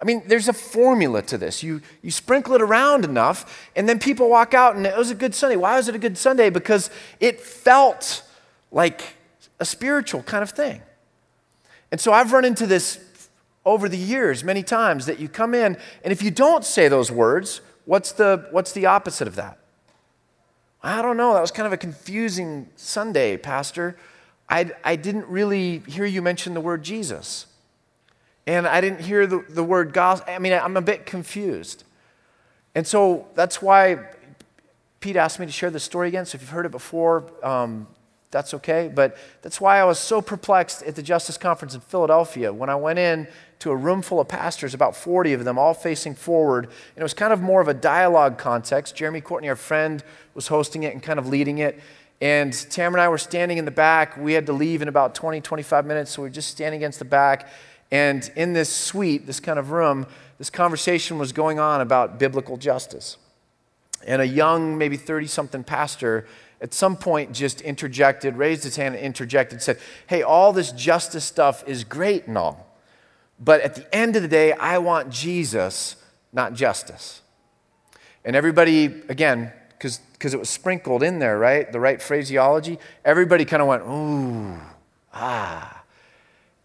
[0.00, 1.62] I mean, there's a formula to this.
[1.62, 5.14] You, you sprinkle it around enough, and then people walk out, and it was a
[5.14, 5.56] good Sunday.
[5.56, 6.50] Why was it a good Sunday?
[6.50, 8.22] Because it felt
[8.70, 9.16] like
[9.58, 10.82] a spiritual kind of thing.
[11.90, 13.00] And so I've run into this
[13.64, 17.10] over the years many times that you come in, and if you don't say those
[17.10, 19.58] words, what's the, what's the opposite of that?
[20.86, 21.34] I don't know.
[21.34, 23.96] That was kind of a confusing Sunday, Pastor.
[24.48, 27.46] I, I didn't really hear you mention the word Jesus
[28.46, 30.32] and I didn't hear the, the word gospel.
[30.32, 31.82] I mean, I'm a bit confused.
[32.76, 33.98] And so that's why
[35.00, 36.24] Pete asked me to share this story again.
[36.24, 37.88] So if you've heard it before, um,
[38.36, 38.90] that's okay.
[38.94, 42.74] But that's why I was so perplexed at the Justice Conference in Philadelphia when I
[42.74, 43.26] went in
[43.60, 46.66] to a room full of pastors, about 40 of them, all facing forward.
[46.66, 48.94] And it was kind of more of a dialogue context.
[48.94, 51.80] Jeremy Courtney, our friend, was hosting it and kind of leading it.
[52.20, 54.18] And Tam and I were standing in the back.
[54.18, 56.98] We had to leave in about 20, 25 minutes, so we were just standing against
[56.98, 57.48] the back.
[57.90, 62.58] And in this suite, this kind of room, this conversation was going on about biblical
[62.58, 63.16] justice.
[64.06, 66.26] And a young, maybe 30 something pastor
[66.60, 71.24] at some point just interjected, raised his hand and interjected, said, Hey, all this justice
[71.24, 72.66] stuff is great and all.
[73.38, 75.96] But at the end of the day, I want Jesus,
[76.32, 77.20] not justice.
[78.24, 80.00] And everybody, again, because
[80.32, 81.70] it was sprinkled in there, right?
[81.70, 84.58] The right phraseology, everybody kind of went, Ooh,
[85.12, 85.84] ah.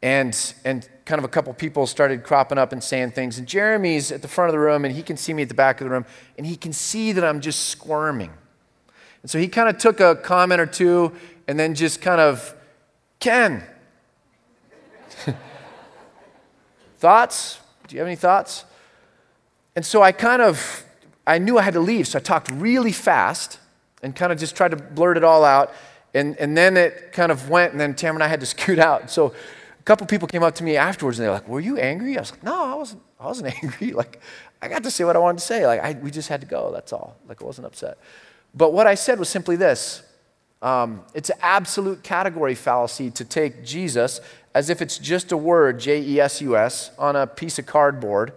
[0.01, 3.37] And, and kind of a couple people started cropping up and saying things.
[3.37, 5.53] And Jeremy's at the front of the room, and he can see me at the
[5.53, 6.05] back of the room,
[6.37, 8.31] and he can see that I'm just squirming.
[9.21, 11.13] And so he kind of took a comment or two
[11.47, 12.55] and then just kind of,
[13.19, 13.63] Ken,
[16.97, 17.59] thoughts?
[17.87, 18.65] Do you have any thoughts?
[19.75, 20.83] And so I kind of,
[21.25, 23.59] I knew I had to leave, so I talked really fast
[24.03, 25.71] and kind of just tried to blurt it all out.
[26.13, 28.79] And, and then it kind of went, and then Tam and I had to scoot
[28.79, 29.09] out.
[29.09, 32.17] So a couple people came up to me afterwards and they're like, Were you angry?
[32.17, 33.93] I was like, No, I wasn't, I wasn't angry.
[33.93, 34.19] Like,
[34.61, 35.65] I got to say what I wanted to say.
[35.65, 36.71] Like, I, we just had to go.
[36.71, 37.17] That's all.
[37.27, 37.97] Like, I wasn't upset.
[38.53, 40.03] But what I said was simply this
[40.61, 44.21] um, it's an absolute category fallacy to take Jesus
[44.53, 47.65] as if it's just a word, J E S U S, on a piece of
[47.65, 48.33] cardboard,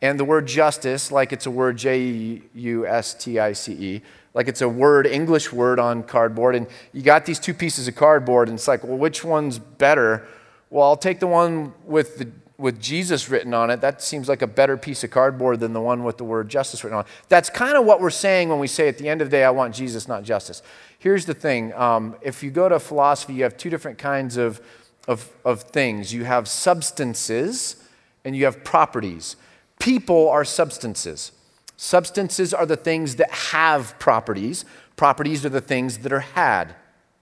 [0.00, 3.72] and the word justice like it's a word, J E U S T I C
[3.72, 4.02] E,
[4.34, 6.54] like it's a word, English word on cardboard.
[6.54, 10.26] And you got these two pieces of cardboard, and it's like, well, which one's better?
[10.70, 12.28] Well, I'll take the one with, the,
[12.64, 13.82] with Jesus written on it.
[13.82, 16.82] That seems like a better piece of cardboard than the one with the word justice
[16.82, 17.10] written on it.
[17.28, 19.44] That's kind of what we're saying when we say at the end of the day,
[19.44, 20.62] I want Jesus, not justice.
[20.98, 24.62] Here's the thing um, if you go to philosophy, you have two different kinds of,
[25.06, 27.84] of, of things you have substances
[28.24, 29.36] and you have properties.
[29.78, 31.32] People are substances.
[31.76, 34.64] Substances are the things that have properties,
[34.96, 36.74] properties are the things that are had.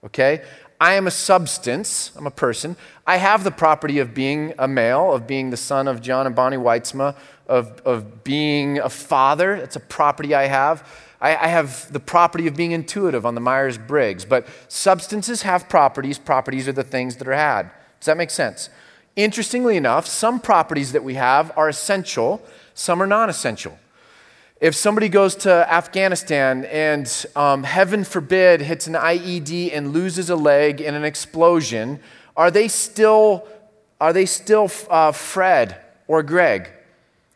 [0.05, 0.41] Okay?
[0.83, 2.75] I am a substance, I'm a person.
[3.07, 6.35] I have the property of being a male, of being the son of John and
[6.35, 7.15] Bonnie Wytsma,
[7.47, 9.59] of, of being a father.
[9.59, 10.85] That's a property I have.
[11.21, 14.25] I, I have the property of being intuitive on the Myers Briggs.
[14.25, 16.19] But substances have properties.
[16.19, 17.71] Properties are the things that are had.
[18.01, 18.69] Does that make sense?
[19.15, 22.41] Interestingly enough, some properties that we have are essential,
[22.73, 23.79] some are non essential.
[24.63, 30.37] If somebody goes to Afghanistan and, um, heaven forbid, hits an IED and loses a
[30.37, 31.99] leg in an explosion,
[32.37, 33.45] are they still,
[33.99, 36.69] are they still uh, Fred or Greg?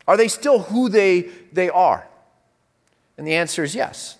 [0.06, 2.08] Are they still who they, they are?
[3.18, 4.16] And the answer is yes.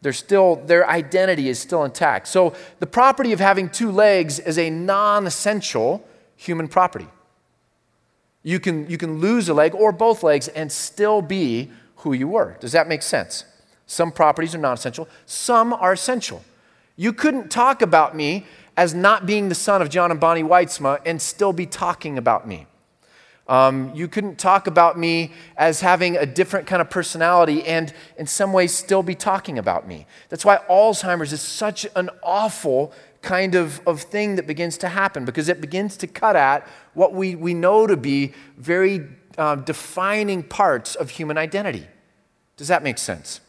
[0.00, 2.28] They're still, their identity is still intact.
[2.28, 7.08] So the property of having two legs is a non essential human property.
[8.44, 12.28] You can, you can lose a leg or both legs and still be who you
[12.28, 12.56] were.
[12.60, 13.44] Does that make sense?
[13.86, 16.44] Some properties are non essential, some are essential.
[16.96, 21.00] You couldn't talk about me as not being the son of John and Bonnie Wytsma
[21.06, 22.66] and still be talking about me.
[23.48, 28.26] Um, you couldn't talk about me as having a different kind of personality and in
[28.26, 30.06] some ways still be talking about me.
[30.28, 35.24] That's why Alzheimer's is such an awful kind of, of thing that begins to happen
[35.24, 39.06] because it begins to cut at what we, we know to be very
[39.38, 41.86] uh, defining parts of human identity.
[42.56, 43.40] Does that make sense?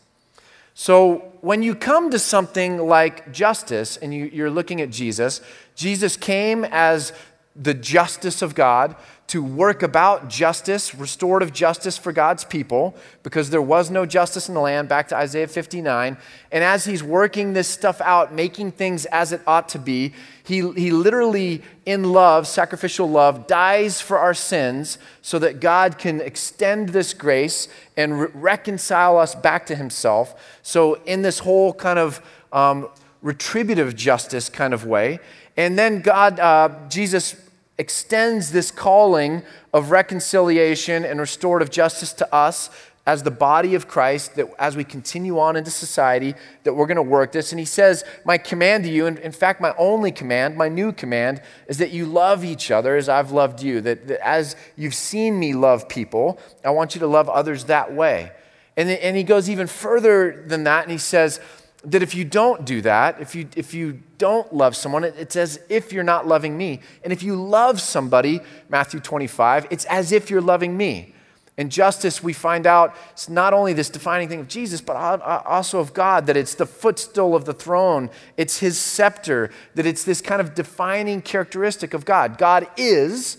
[0.75, 5.41] So, when you come to something like justice and you, you're looking at Jesus,
[5.75, 7.11] Jesus came as
[7.55, 8.95] the justice of God,
[9.29, 14.55] to work about justice, restorative justice for God's people, because there was no justice in
[14.55, 16.17] the land, back to Isaiah 59.
[16.51, 20.13] And as he's working this stuff out, making things as it ought to be,
[20.43, 26.21] he, he literally, in love, sacrificial love, dies for our sins so that God can
[26.21, 30.57] extend this grace and re- reconcile us back to himself.
[30.63, 32.19] So, in this whole kind of
[32.51, 32.89] um,
[33.21, 35.19] retributive justice kind of way.
[35.55, 37.35] And then God, uh, Jesus
[37.79, 39.41] extends this calling
[39.73, 42.69] of reconciliation and restorative justice to us
[43.07, 46.97] as the body of Christ, that as we continue on into society, that we're going
[46.97, 47.51] to work this.
[47.51, 50.91] And he says, My command to you, and in fact, my only command, my new
[50.91, 53.81] command, is that you love each other as I've loved you.
[53.81, 57.91] That, that as you've seen me love people, I want you to love others that
[57.91, 58.31] way.
[58.77, 61.39] And, and he goes even further than that, and he says,
[61.83, 65.59] that if you don't do that, if you, if you don't love someone, it's as
[65.69, 66.81] if you're not loving me.
[67.03, 71.13] And if you love somebody, Matthew 25, it's as if you're loving me.
[71.57, 75.41] In justice, we find out it's not only this defining thing of Jesus, but uh,
[75.45, 80.05] also of God, that it's the footstool of the throne, it's his scepter, that it's
[80.05, 82.37] this kind of defining characteristic of God.
[82.37, 83.37] God is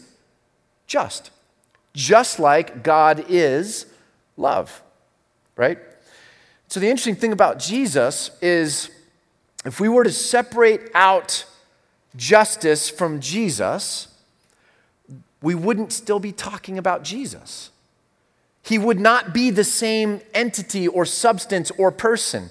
[0.87, 1.31] just,
[1.95, 3.87] just like God is
[4.37, 4.83] love,
[5.57, 5.79] right?
[6.71, 8.91] So, the interesting thing about Jesus is
[9.65, 11.45] if we were to separate out
[12.15, 14.07] justice from Jesus,
[15.43, 17.71] we wouldn't still be talking about Jesus.
[18.63, 22.51] He would not be the same entity or substance or person.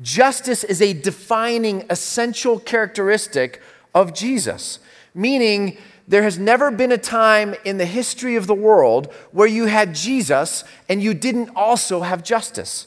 [0.00, 3.60] Justice is a defining, essential characteristic
[3.94, 4.78] of Jesus,
[5.14, 5.76] meaning
[6.08, 9.94] there has never been a time in the history of the world where you had
[9.94, 12.86] Jesus and you didn't also have justice.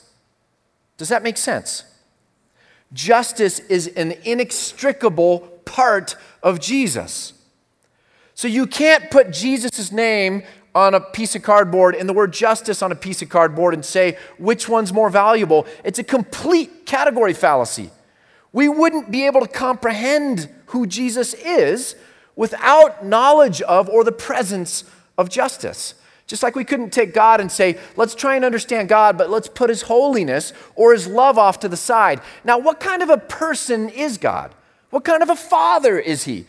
[0.98, 1.84] Does that make sense?
[2.94, 7.34] Justice is an inextricable part of Jesus.
[8.34, 12.82] So you can't put Jesus' name on a piece of cardboard and the word justice
[12.82, 15.66] on a piece of cardboard and say which one's more valuable.
[15.84, 17.92] It's a complete category fallacy.
[18.52, 21.96] We wouldn't be able to comprehend who Jesus is
[22.36, 24.84] without knowledge of or the presence
[25.18, 25.96] of justice.
[26.28, 29.48] Just like we couldn't take God and say, let's try and understand God, but let's
[29.48, 32.20] put his holiness or his love off to the side.
[32.44, 34.54] Now, what kind of a person is God?
[34.90, 36.46] What kind of a father is he?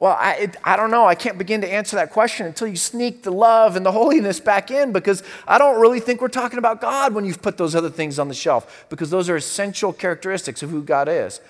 [0.00, 1.06] Well, I, it, I don't know.
[1.06, 4.38] I can't begin to answer that question until you sneak the love and the holiness
[4.38, 7.74] back in because I don't really think we're talking about God when you've put those
[7.74, 11.40] other things on the shelf because those are essential characteristics of who God is.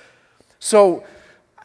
[0.61, 1.05] So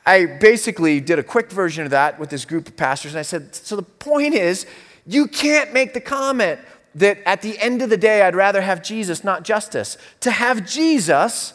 [0.05, 3.23] I basically did a quick version of that with this group of pastors and I
[3.23, 4.65] said, so the point is,
[5.05, 6.59] you can't make the comment
[6.95, 9.97] that at the end of the day, I'd rather have Jesus, not justice.
[10.21, 11.53] To have Jesus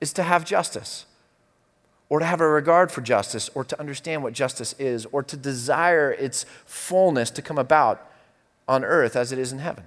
[0.00, 1.04] is to have justice,
[2.08, 5.36] or to have a regard for justice, or to understand what justice is, or to
[5.36, 8.08] desire its fullness to come about
[8.68, 9.84] on earth as it is in heaven.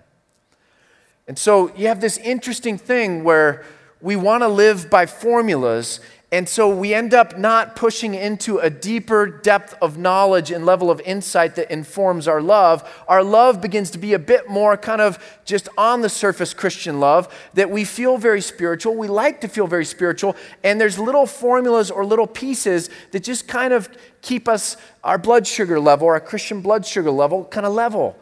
[1.28, 3.64] And so you have this interesting thing where
[4.02, 6.02] we want to live by formulas
[6.34, 10.90] and so we end up not pushing into a deeper depth of knowledge and level
[10.90, 12.90] of insight that informs our love.
[13.10, 17.02] Our love begins to be a bit more kind of just on the surface Christian
[17.02, 18.96] love, that we feel very spiritual.
[18.96, 20.38] We like to feel very spiritual.
[20.64, 23.90] And there's little formulas or little pieces that just kind of
[24.22, 28.16] keep us, our blood sugar level, our Christian blood sugar level, kind of level.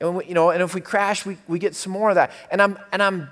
[0.00, 2.32] And, we, you know, and if we crash, we, we get some more of that.
[2.50, 3.30] And, I'm, and I'm,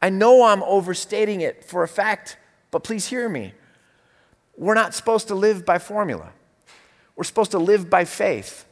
[0.00, 2.36] I know I'm overstating it for a fact,
[2.70, 3.54] but please hear me.
[4.56, 6.32] We're not supposed to live by formula.
[7.16, 8.66] We're supposed to live by faith.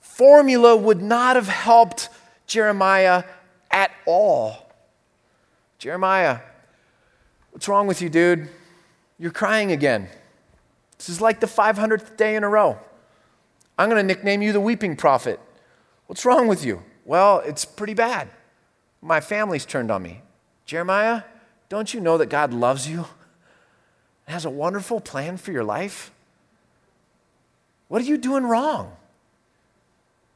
[0.00, 2.08] Formula would not have helped
[2.46, 3.24] Jeremiah
[3.70, 4.72] at all.
[5.78, 6.40] Jeremiah,
[7.50, 8.48] what's wrong with you, dude?
[9.18, 10.08] You're crying again.
[10.98, 12.78] This is like the 500th day in a row.
[13.78, 15.38] I'm going to nickname you the weeping prophet.
[16.06, 16.82] What's wrong with you?
[17.04, 18.28] Well, it's pretty bad.
[19.02, 20.22] My family's turned on me.
[20.64, 21.22] Jeremiah,
[21.68, 23.06] don't you know that God loves you?
[24.26, 26.10] Has a wonderful plan for your life?
[27.88, 28.92] What are you doing wrong?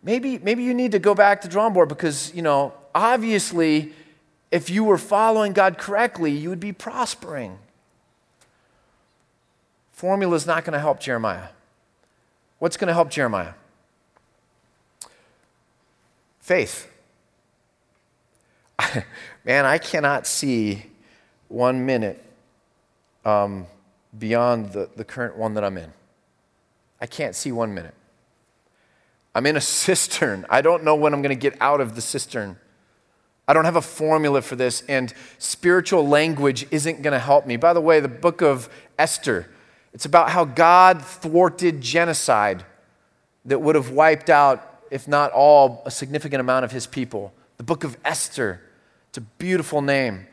[0.02, 3.92] Maybe, maybe you need to go back to the drawing board because, you know, obviously,
[4.50, 7.58] if you were following God correctly, you would be prospering.
[9.92, 11.48] Formula is not going to help Jeremiah.
[12.58, 13.52] What's going to help Jeremiah?
[16.40, 16.90] Faith.
[19.44, 20.84] Man, I cannot see
[21.48, 22.24] one minute
[23.24, 23.66] um,
[24.18, 25.92] beyond the, the current one that I'm in.
[27.00, 27.94] I can't see one minute.
[29.34, 30.46] I'm in a cistern.
[30.50, 32.56] I don't know when I'm going to get out of the cistern.
[33.48, 37.56] I don't have a formula for this, and spiritual language isn't going to help me.
[37.56, 39.50] By the way, the book of Esther,
[39.92, 42.64] it's about how God thwarted genocide
[43.44, 47.32] that would have wiped out, if not all, a significant amount of his people.
[47.56, 48.60] The book of Esther.
[49.08, 50.28] It's a beautiful name.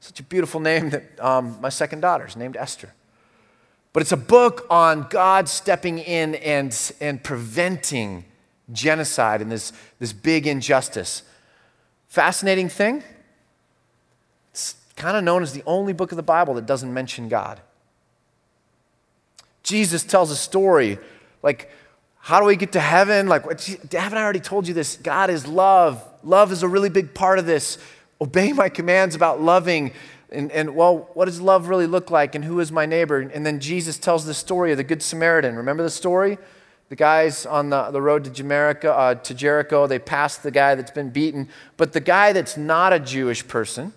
[0.00, 2.92] Such a beautiful name that um, my second daughter is named Esther.
[3.92, 8.24] But it's a book on God stepping in and, and preventing
[8.72, 11.22] genocide and this, this big injustice.
[12.08, 13.02] Fascinating thing,
[14.52, 17.60] it's kind of known as the only book of the Bible that doesn't mention God.
[19.62, 20.98] Jesus tells a story
[21.42, 21.70] like,
[22.18, 23.28] how do we get to heaven?
[23.28, 23.42] Like,
[23.92, 24.96] haven't I already told you this?
[24.96, 26.04] God is love.
[26.22, 27.78] Love is a really big part of this.
[28.20, 29.92] Obey my commands about loving.
[30.32, 32.34] And, and, well, what does love really look like?
[32.34, 33.18] And who is my neighbor?
[33.20, 35.56] And then Jesus tells the story of the Good Samaritan.
[35.56, 36.38] Remember the story?
[36.88, 40.74] The guys on the, the road to Jericho, uh, to Jericho, they pass the guy
[40.74, 41.48] that's been beaten.
[41.76, 43.92] But the guy that's not a Jewish person,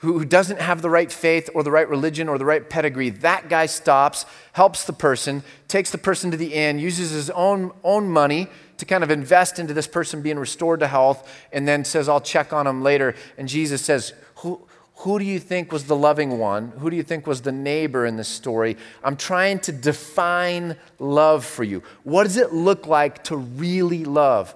[0.00, 3.50] who doesn't have the right faith or the right religion or the right pedigree, that
[3.50, 8.08] guy stops, helps the person, takes the person to the inn, uses his own, own
[8.08, 8.48] money
[8.78, 12.20] to kind of invest into this person being restored to health, and then says, I'll
[12.20, 13.14] check on him later.
[13.36, 14.66] And Jesus says, Who,
[15.00, 16.72] who do you think was the loving one?
[16.78, 18.76] Who do you think was the neighbor in this story?
[19.02, 21.82] I'm trying to define love for you.
[22.04, 24.54] What does it look like to really love?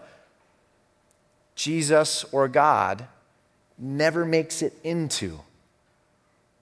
[1.54, 3.06] Jesus or God
[3.78, 5.40] never makes it into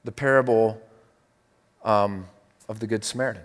[0.05, 0.81] the parable
[1.85, 2.27] um,
[2.69, 3.43] of the Good Samaritan.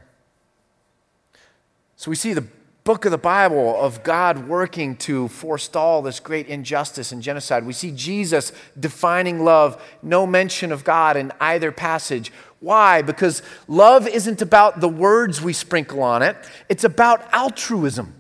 [1.96, 2.46] So we see the
[2.88, 7.66] book of the Bible of God working to forestall this great injustice and genocide.
[7.66, 12.32] We see Jesus defining love, no mention of God in either passage.
[12.62, 13.02] Why?
[13.02, 16.38] Because love isn't about the words we sprinkle on it,
[16.70, 18.16] it's about altruism.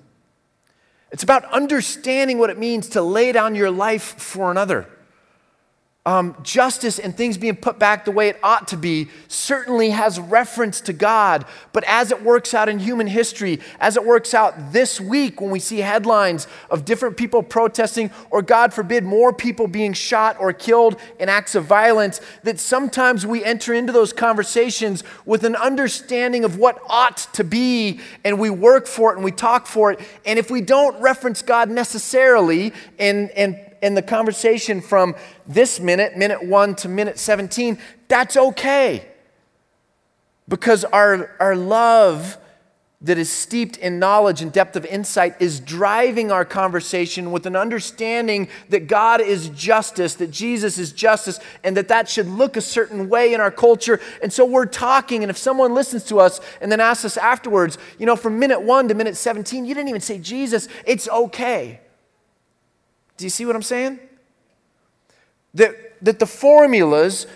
[1.13, 4.85] It's about understanding what it means to lay down your life for another
[6.07, 10.21] um, justice and things being put back the way it ought to be certainly has
[10.21, 11.45] reference to God.
[11.73, 15.51] But as it works out in human history, as it works out this week when
[15.51, 20.53] we see headlines of different people protesting, or God forbid, more people being shot or
[20.53, 26.45] killed in acts of violence, that sometimes we enter into those conversations with an understanding
[26.45, 29.99] of what ought to be, and we work for it and we talk for it.
[30.25, 35.15] And if we don't reference God necessarily and, and in the conversation from
[35.45, 39.07] this minute, minute one to minute 17, that's okay.
[40.47, 42.37] Because our, our love
[42.99, 47.55] that is steeped in knowledge and depth of insight is driving our conversation with an
[47.55, 52.61] understanding that God is justice, that Jesus is justice, and that that should look a
[52.61, 53.99] certain way in our culture.
[54.23, 57.77] And so we're talking, and if someone listens to us and then asks us afterwards,
[57.99, 61.79] you know, from minute one to minute 17, you didn't even say Jesus, it's okay.
[63.17, 63.99] Do you see what I'm saying?
[65.53, 67.27] That, that the formulas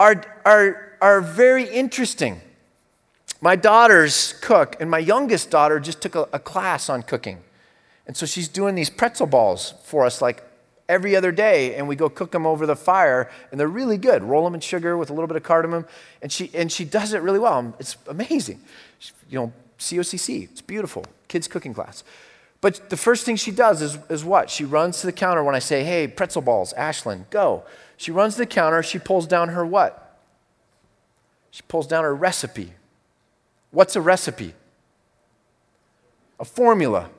[0.00, 2.40] are, are, are very interesting.
[3.40, 7.38] My daughters cook, and my youngest daughter just took a, a class on cooking.
[8.06, 10.42] And so she's doing these pretzel balls for us like
[10.88, 14.22] every other day, and we go cook them over the fire, and they're really good.
[14.24, 15.84] Roll them in sugar with a little bit of cardamom,
[16.22, 17.74] and she, and she does it really well.
[17.78, 18.60] It's amazing.
[19.28, 21.04] You know, COCC, it's beautiful.
[21.28, 22.02] Kids cooking class.
[22.60, 24.50] But the first thing she does is, is what?
[24.50, 27.64] She runs to the counter when I say, hey, pretzel balls, Ashlyn, go.
[27.96, 30.18] She runs to the counter, she pulls down her what?
[31.50, 32.72] She pulls down her recipe.
[33.70, 34.54] What's a recipe?
[36.40, 37.10] A formula.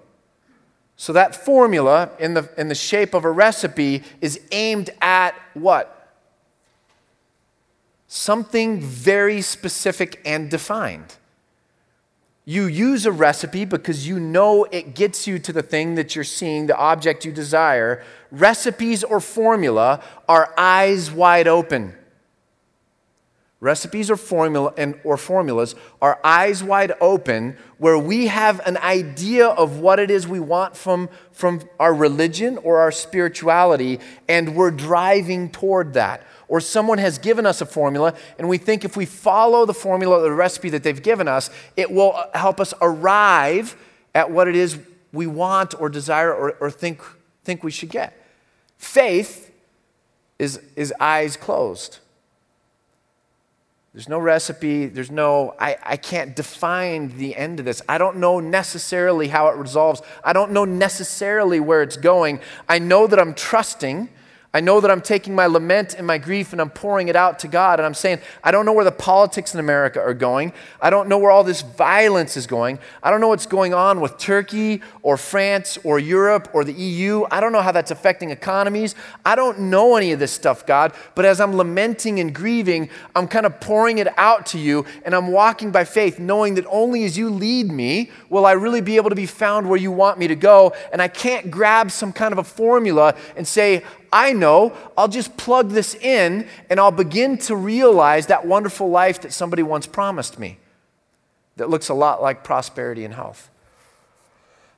[0.96, 6.14] So that formula in the, in the shape of a recipe is aimed at what?
[8.08, 11.16] Something very specific and defined.
[12.50, 16.24] You use a recipe because you know it gets you to the thing that you're
[16.24, 18.04] seeing, the object you desire.
[18.32, 21.94] Recipes or formula are eyes wide open.
[23.60, 29.46] Recipes or formula and or formulas are eyes wide open where we have an idea
[29.46, 34.72] of what it is we want from, from our religion or our spirituality, and we're
[34.72, 39.06] driving toward that or someone has given us a formula, and we think if we
[39.06, 43.78] follow the formula or the recipe that they've given us, it will help us arrive
[44.14, 44.78] at what it is
[45.14, 47.02] we want or desire or, or think,
[47.44, 48.14] think we should get.
[48.78, 49.52] Faith
[50.40, 52.00] is, is eyes closed.
[53.94, 54.86] There's no recipe.
[54.86, 57.82] There's no, I, I can't define the end of this.
[57.90, 60.02] I don't know necessarily how it resolves.
[60.24, 62.40] I don't know necessarily where it's going.
[62.68, 64.10] I know that I'm trusting
[64.52, 67.38] I know that I'm taking my lament and my grief and I'm pouring it out
[67.40, 67.80] to God.
[67.80, 70.54] And I'm saying, I don't know where the politics in America are going.
[70.82, 72.80] I don't know where all this violence is going.
[73.04, 77.26] I don't know what's going on with Turkey or France or Europe or the EU.
[77.30, 78.96] I don't know how that's affecting economies.
[79.24, 80.94] I don't know any of this stuff, God.
[81.14, 85.14] But as I'm lamenting and grieving, I'm kind of pouring it out to you and
[85.14, 88.96] I'm walking by faith, knowing that only as you lead me will I really be
[88.96, 90.74] able to be found where you want me to go.
[90.92, 95.38] And I can't grab some kind of a formula and say, I know I'll just
[95.38, 100.40] plug this in and I'll begin to realize that wonderful life that somebody once promised
[100.40, 100.58] me
[101.58, 103.50] that looks a lot like prosperity and health.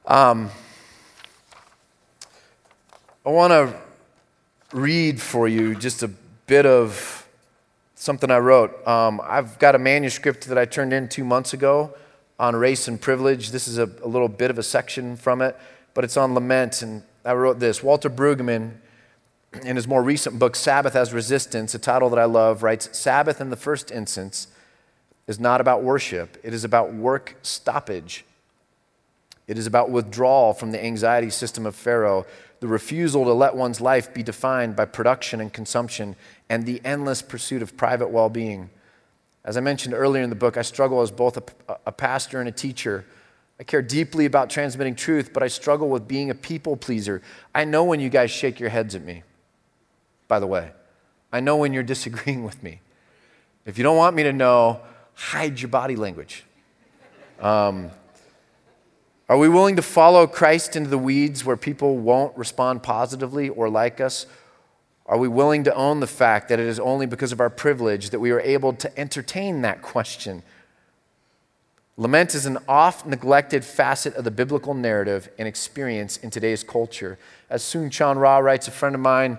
[0.05, 0.49] Um,
[3.25, 3.79] I want to
[4.73, 6.07] read for you just a
[6.47, 7.27] bit of
[7.93, 8.88] something I wrote.
[8.88, 11.93] Um, I've got a manuscript that I turned in two months ago
[12.39, 13.51] on race and privilege.
[13.51, 15.55] This is a, a little bit of a section from it,
[15.93, 16.82] but it's on lament.
[16.82, 18.71] And I wrote this Walter Brueggemann
[19.53, 23.41] in his more recent book, Sabbath as Resistance, a title that I love, writes Sabbath
[23.41, 24.47] in the first instance
[25.27, 28.25] is not about worship, it is about work stoppage.
[29.47, 32.25] It is about withdrawal from the anxiety system of Pharaoh,
[32.61, 36.15] the refusal to let one's life be defined by production and consumption,
[36.49, 38.69] and the endless pursuit of private well being.
[39.43, 42.47] As I mentioned earlier in the book, I struggle as both a, a pastor and
[42.47, 43.03] a teacher.
[43.59, 47.21] I care deeply about transmitting truth, but I struggle with being a people pleaser.
[47.53, 49.23] I know when you guys shake your heads at me
[50.32, 50.71] by the way.
[51.34, 52.79] I know when you're disagreeing with me.
[53.65, 54.79] If you don't want me to know,
[55.13, 56.45] hide your body language.
[57.41, 57.91] Um,
[59.27, 63.69] are we willing to follow Christ into the weeds where people won't respond positively or
[63.69, 64.25] like us?
[65.05, 68.11] Are we willing to own the fact that it is only because of our privilege
[68.11, 70.43] that we are able to entertain that question?
[71.97, 77.19] Lament is an oft neglected facet of the biblical narrative and experience in today's culture.
[77.49, 79.38] As Soong-Chan Rah writes, a friend of mine,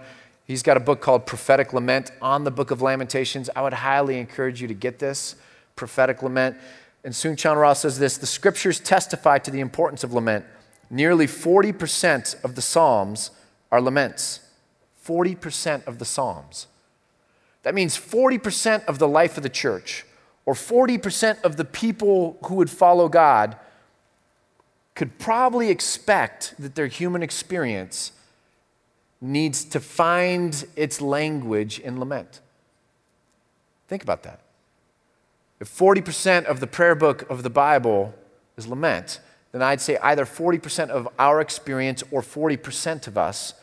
[0.53, 3.48] He's got a book called Prophetic Lament on the book of Lamentations.
[3.57, 5.34] I would highly encourage you to get this,
[5.76, 6.59] Prophetic Lament.
[7.05, 10.44] And Soong-Chan Rah says this The scriptures testify to the importance of lament.
[10.90, 13.30] Nearly 40% of the Psalms
[13.70, 14.40] are laments.
[15.03, 16.66] 40% of the Psalms.
[17.62, 20.05] That means 40% of the life of the church,
[20.44, 23.57] or 40% of the people who would follow God,
[24.94, 28.12] could probably expect that their human experience
[29.23, 32.41] needs to find its language in lament.
[33.89, 34.41] Think about that.
[35.61, 38.14] If 40% of the prayer book of the Bible
[38.57, 39.20] is lament,
[39.53, 43.55] then I'd say either 40% of our experience or 40% of us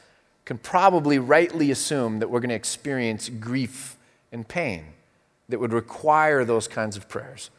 [0.46, 3.98] can probably rightly assume that we're going to experience grief
[4.32, 4.86] and pain
[5.50, 7.50] that would require those kinds of prayers.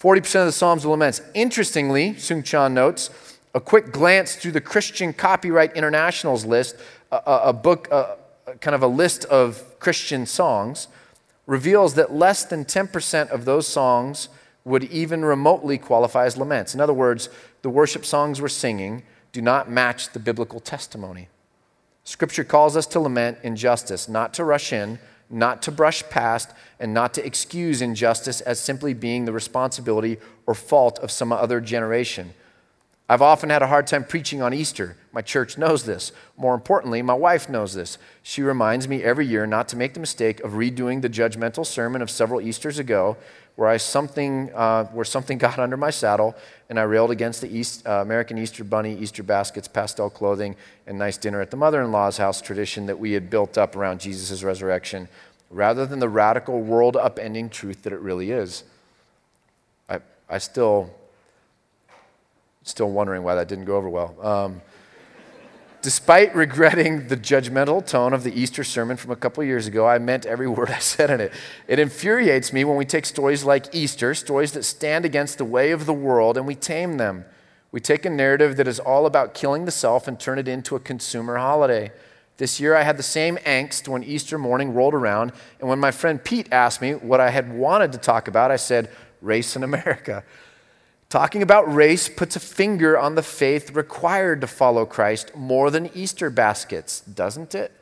[0.00, 1.22] 40% of the Psalms are laments.
[1.34, 3.10] Interestingly, Soong-Chan notes,
[3.54, 6.76] a quick glance through the Christian Copyright International's list,
[7.10, 8.16] a, a book, a,
[8.60, 10.88] kind of a list of Christian songs,
[11.46, 14.28] reveals that less than 10% of those songs
[14.64, 16.74] would even remotely qualify as laments.
[16.74, 17.28] In other words,
[17.62, 21.28] the worship songs we're singing do not match the biblical testimony.
[22.04, 24.98] Scripture calls us to lament injustice, not to rush in,
[25.28, 30.54] not to brush past, and not to excuse injustice as simply being the responsibility or
[30.54, 32.34] fault of some other generation.
[33.10, 34.96] I've often had a hard time preaching on Easter.
[35.10, 36.12] My church knows this.
[36.36, 37.98] More importantly, my wife knows this.
[38.22, 42.02] She reminds me every year not to make the mistake of redoing the judgmental sermon
[42.02, 43.16] of several Easters ago,
[43.56, 46.36] where I something uh, where something got under my saddle
[46.68, 50.54] and I railed against the East, uh, American Easter bunny, Easter baskets, pastel clothing,
[50.86, 54.44] and nice dinner at the mother-in-law's house tradition that we had built up around Jesus'
[54.44, 55.08] resurrection,
[55.50, 58.62] rather than the radical world-upending truth that it really is.
[59.88, 59.98] I,
[60.28, 60.94] I still
[62.70, 64.14] Still wondering why that didn't go over well.
[64.24, 64.62] Um,
[65.82, 69.98] despite regretting the judgmental tone of the Easter sermon from a couple years ago, I
[69.98, 71.32] meant every word I said in it.
[71.66, 75.72] It infuriates me when we take stories like Easter, stories that stand against the way
[75.72, 77.24] of the world, and we tame them.
[77.72, 80.76] We take a narrative that is all about killing the self and turn it into
[80.76, 81.90] a consumer holiday.
[82.36, 85.90] This year, I had the same angst when Easter morning rolled around, and when my
[85.90, 88.90] friend Pete asked me what I had wanted to talk about, I said,
[89.20, 90.22] Race in America.
[91.10, 95.90] Talking about race puts a finger on the faith required to follow Christ more than
[95.92, 97.72] Easter baskets, doesn't it?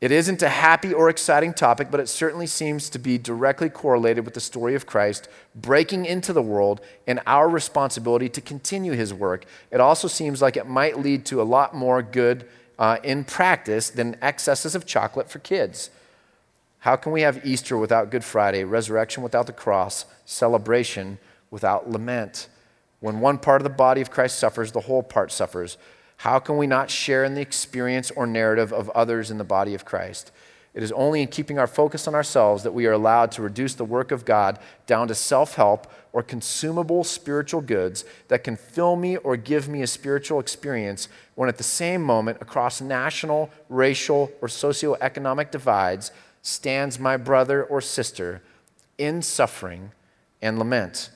[0.00, 4.24] It isn't a happy or exciting topic, but it certainly seems to be directly correlated
[4.24, 9.12] with the story of Christ breaking into the world and our responsibility to continue his
[9.12, 9.44] work.
[9.72, 12.46] It also seems like it might lead to a lot more good
[12.78, 15.90] uh, in practice than excesses of chocolate for kids.
[16.80, 21.18] How can we have Easter without Good Friday, resurrection without the cross, celebration
[21.50, 22.48] without lament.
[23.00, 25.78] When one part of the body of Christ suffers, the whole part suffers.
[26.18, 29.74] How can we not share in the experience or narrative of others in the body
[29.74, 30.32] of Christ?
[30.76, 33.74] It is only in keeping our focus on ourselves that we are allowed to reduce
[33.74, 38.94] the work of God down to self help or consumable spiritual goods that can fill
[38.94, 44.30] me or give me a spiritual experience when at the same moment, across national, racial,
[44.42, 48.42] or socioeconomic divides, stands my brother or sister
[48.98, 49.92] in suffering
[50.42, 51.10] and lament.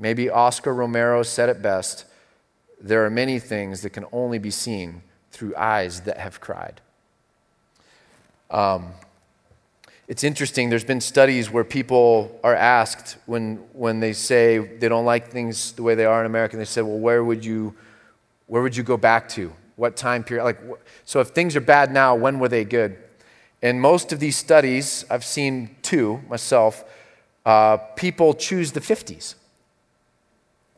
[0.00, 2.06] Maybe Oscar Romero said it best
[2.80, 6.80] there are many things that can only be seen through eyes that have cried.
[8.50, 8.92] Um,
[10.08, 15.04] it's interesting, there's been studies where people are asked when, when they say they don't
[15.04, 17.74] like things the way they are in America, and they say, well, where would you,
[18.46, 19.52] where would you go back to?
[19.76, 20.44] What time period?
[20.44, 20.58] Like,
[21.04, 22.96] so if things are bad now, when were they good?
[23.62, 26.82] And most of these studies, I've seen two myself,
[27.44, 29.34] uh, people choose the 50s.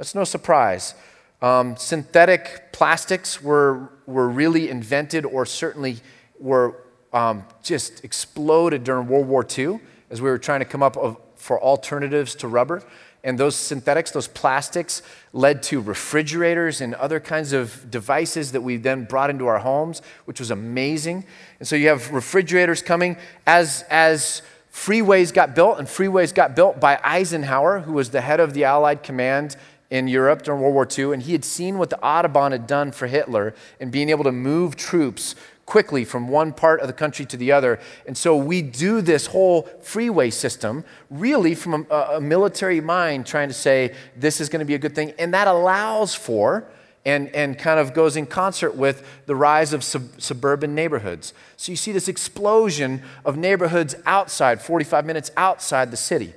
[0.02, 0.96] That's no surprise.
[1.40, 5.98] Um, synthetic plastics were, were really invented or certainly
[6.40, 6.82] were
[7.12, 9.78] um, just exploded during World War II
[10.10, 12.82] as we were trying to come up of, for alternatives to rubber.
[13.22, 18.78] And those synthetics, those plastics, led to refrigerators and other kinds of devices that we
[18.78, 21.24] then brought into our homes, which was amazing.
[21.60, 24.42] And so you have refrigerators coming as, as
[24.72, 28.64] freeways got built, and freeways got built by Eisenhower, who was the head of the
[28.64, 29.56] Allied command
[29.92, 32.92] in Europe during World War II, and he had seen what the Autobahn had done
[32.92, 35.34] for Hitler in being able to move troops
[35.66, 37.78] quickly from one part of the country to the other.
[38.06, 43.48] And so we do this whole freeway system really from a, a military mind trying
[43.48, 45.12] to say this is going to be a good thing.
[45.18, 46.66] And that allows for
[47.04, 51.34] and, and kind of goes in concert with the rise of sub- suburban neighborhoods.
[51.58, 56.32] So you see this explosion of neighborhoods outside, 45 minutes outside the city.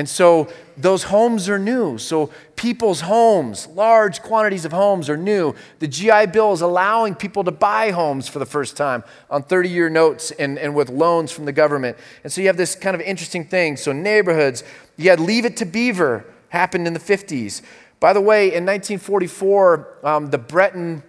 [0.00, 0.48] And so
[0.78, 1.98] those homes are new.
[1.98, 5.54] So people's homes, large quantities of homes are new.
[5.78, 9.68] The GI Bill is allowing people to buy homes for the first time on 30
[9.68, 11.98] year notes and, and with loans from the government.
[12.24, 13.76] And so you have this kind of interesting thing.
[13.76, 14.64] So neighborhoods,
[14.96, 17.60] you had Leave It to Beaver happened in the 50s.
[18.00, 21.02] By the way, in 1944, um, the Bretton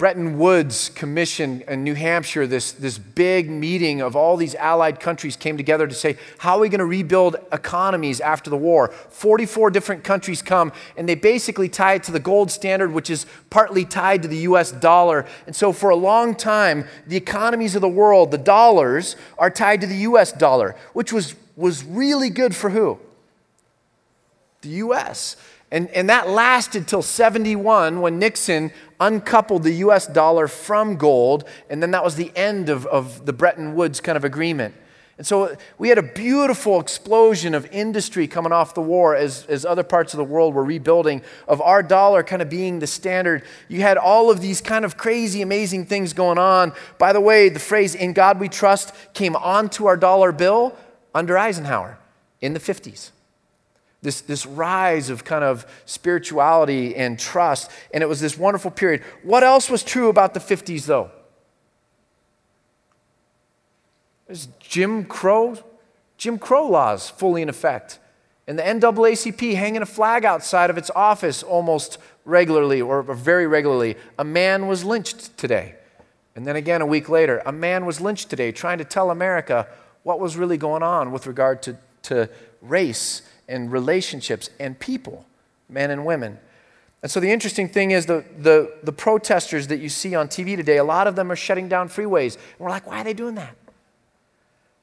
[0.00, 5.36] Bretton Woods Commission in New Hampshire, this, this big meeting of all these allied countries
[5.36, 8.88] came together to say, how are we going to rebuild economies after the war?
[8.88, 13.26] 44 different countries come, and they basically tie it to the gold standard, which is
[13.50, 15.26] partly tied to the US dollar.
[15.46, 19.82] And so for a long time, the economies of the world, the dollars, are tied
[19.82, 22.98] to the US dollar, which was, was really good for who?
[24.62, 25.36] The US.
[25.70, 31.44] And, and that lasted till 71 when Nixon uncoupled the US dollar from gold.
[31.68, 34.74] And then that was the end of, of the Bretton Woods kind of agreement.
[35.20, 39.66] And so we had a beautiful explosion of industry coming off the war as, as
[39.66, 43.42] other parts of the world were rebuilding, of our dollar kind of being the standard.
[43.68, 46.72] You had all of these kind of crazy, amazing things going on.
[46.96, 50.74] By the way, the phrase, in God we trust, came onto our dollar bill
[51.14, 51.98] under Eisenhower
[52.40, 53.10] in the 50s
[54.02, 57.70] this, this rise of kind of spirituality and trust.
[57.92, 59.02] And it was this wonderful period.
[59.22, 61.10] What else was true about the 50s, though?
[64.26, 65.58] There's Jim Crow,
[66.16, 67.98] Jim Crow laws fully in effect.
[68.46, 73.96] And the NAACP hanging a flag outside of its office almost regularly or very regularly.
[74.18, 75.74] A man was lynched today.
[76.34, 79.66] And then again, a week later, a man was lynched today trying to tell America
[80.04, 82.30] what was really going on with regard to, to
[82.62, 85.26] race and relationships and people,
[85.68, 86.38] men and women.
[87.02, 90.56] And so the interesting thing is the, the, the protesters that you see on TV
[90.56, 92.36] today, a lot of them are shutting down freeways.
[92.36, 93.56] And we're like, why are they doing that?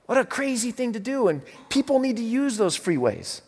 [0.08, 1.28] What a crazy thing to do.
[1.28, 3.42] And people need to use those freeways.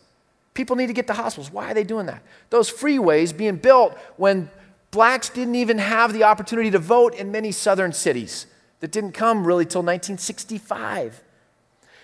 [0.54, 1.52] People need to get to hospitals.
[1.52, 2.22] Why are they doing that?
[2.50, 4.50] Those freeways being built when
[4.90, 8.46] blacks didn't even have the opportunity to vote in many southern cities
[8.80, 11.22] that didn't come really till 1965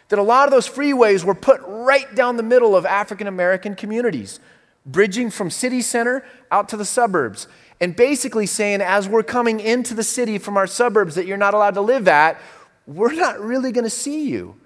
[0.09, 3.75] that a lot of those freeways were put right down the middle of African American
[3.75, 4.41] communities,
[4.85, 7.49] bridging from city center out to the suburbs.
[7.81, 11.53] And basically saying, as we're coming into the city from our suburbs that you're not
[11.53, 12.41] allowed to live at,
[12.87, 14.57] we're not really going to see you.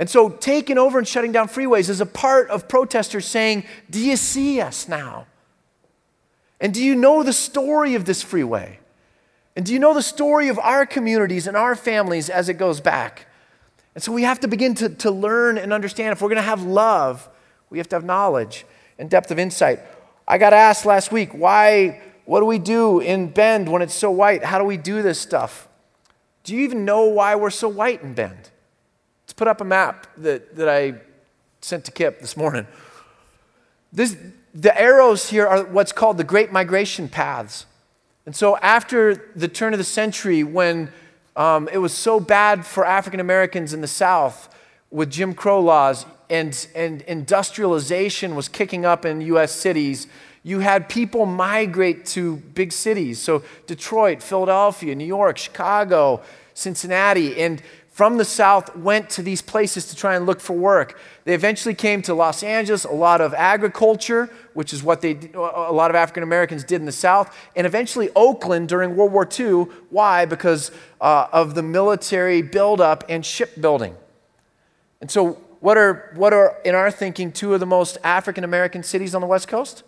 [0.00, 4.00] And so, taking over and shutting down freeways is a part of protesters saying, Do
[4.00, 5.26] you see us now?
[6.60, 8.78] And do you know the story of this freeway?
[9.54, 12.80] And do you know the story of our communities and our families as it goes
[12.80, 13.26] back?
[13.94, 16.12] And so we have to begin to, to learn and understand.
[16.12, 17.28] If we're going to have love,
[17.70, 18.64] we have to have knowledge
[18.98, 19.80] and depth of insight.
[20.28, 24.10] I got asked last week, why, what do we do in Bend when it's so
[24.10, 24.44] white?
[24.44, 25.68] How do we do this stuff?
[26.44, 28.50] Do you even know why we're so white in Bend?
[29.24, 30.94] Let's put up a map that, that I
[31.60, 32.66] sent to Kip this morning.
[33.92, 34.16] This,
[34.54, 37.66] the arrows here are what's called the Great Migration Paths.
[38.26, 40.92] And so, after the turn of the century, when
[41.40, 44.54] um, it was so bad for African Americans in the South
[44.90, 49.50] with Jim Crow laws and, and industrialization was kicking up in U.S.
[49.50, 50.06] cities,
[50.42, 53.18] you had people migrate to big cities.
[53.18, 56.20] So, Detroit, Philadelphia, New York, Chicago,
[56.52, 57.40] Cincinnati.
[57.40, 57.62] And
[58.00, 60.98] from the South went to these places to try and look for work.
[61.24, 65.70] They eventually came to Los Angeles, a lot of agriculture, which is what they, a
[65.70, 69.66] lot of African Americans did in the South, and eventually Oakland during World War II.
[69.90, 70.24] Why?
[70.24, 73.94] Because uh, of the military buildup and shipbuilding.
[75.02, 78.82] And so, what are, what are, in our thinking, two of the most African American
[78.82, 79.82] cities on the West Coast?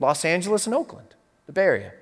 [0.00, 1.14] Los Angeles and Oakland,
[1.46, 1.92] the Bay Area,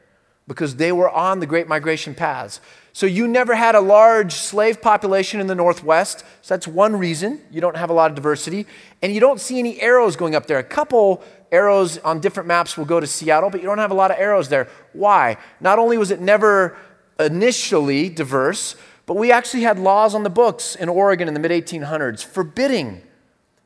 [0.49, 2.59] because they were on the Great Migration paths.
[2.95, 6.21] So you never had a large slave population in the Northwest.
[6.43, 8.67] So that's one reason you don't have a lot of diversity.
[9.03, 10.59] And you don't see any arrows going up there.
[10.59, 11.21] A couple
[11.51, 14.17] arrows on different maps will go to Seattle, but you don't have a lot of
[14.19, 14.69] arrows there.
[14.93, 15.39] Why?
[15.59, 16.77] Not only was it never
[17.19, 18.77] initially diverse,
[19.07, 23.03] but we actually had laws on the books in Oregon in the mid 1800s forbidding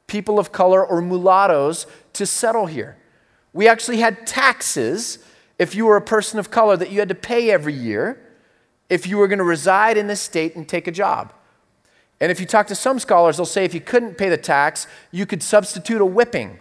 [0.06, 2.96] people of color or mulattoes to settle here.
[3.52, 5.18] We actually had taxes
[5.58, 8.24] if you were a person of color that you had to pay every year
[8.88, 11.32] if you were going to reside in this state and take a job.
[12.20, 14.86] And if you talk to some scholars, they'll say if you couldn't pay the tax,
[15.12, 16.58] you could substitute a whipping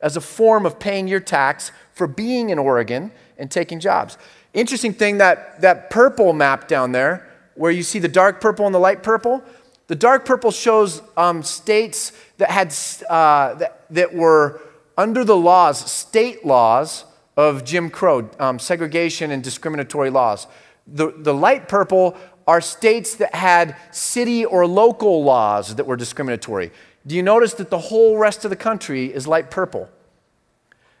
[0.00, 4.18] as a form of paying your tax for being in Oregon and taking jobs.
[4.52, 8.74] Interesting thing that that purple map down there, where you see the dark purple and
[8.74, 9.42] the light purple,
[9.86, 12.74] the dark purple shows um, states that had
[13.10, 14.60] uh, that, that were
[14.96, 17.04] under the laws, state laws
[17.36, 20.46] of Jim Crow, um, segregation and discriminatory laws.
[20.86, 22.16] The, the light purple
[22.46, 26.72] are states that had city or local laws that were discriminatory.
[27.06, 29.88] Do you notice that the whole rest of the country is light purple?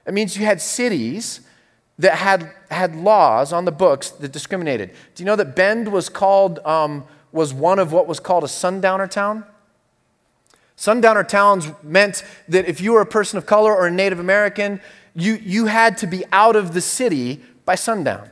[0.06, 1.40] It means you had cities
[1.98, 4.90] that had, had laws on the books that discriminated.
[5.14, 8.48] Do you know that Bend was called, um, was one of what was called a
[8.48, 9.44] sundowner town?
[10.74, 14.80] Sundowner towns meant that if you were a person of color or a Native American,
[15.14, 18.28] you, you had to be out of the city by sundown.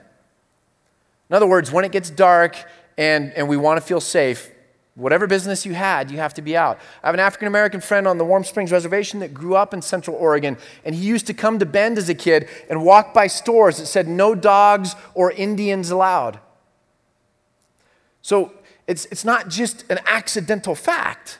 [1.30, 2.56] In other words, when it gets dark
[2.98, 4.50] and, and we want to feel safe,
[4.96, 6.78] whatever business you had, you have to be out.
[7.02, 9.80] I have an African American friend on the Warm Springs Reservation that grew up in
[9.80, 13.28] Central Oregon, and he used to come to Bend as a kid and walk by
[13.28, 16.40] stores that said no dogs or Indians allowed.
[18.22, 18.52] So
[18.86, 21.38] it's, it's not just an accidental fact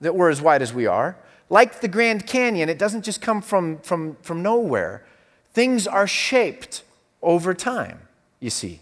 [0.00, 1.16] that we're as white as we are.
[1.48, 5.06] Like the Grand Canyon, it doesn't just come from, from, from nowhere.
[5.52, 6.82] Things are shaped
[7.22, 8.05] over time,
[8.40, 8.80] you see.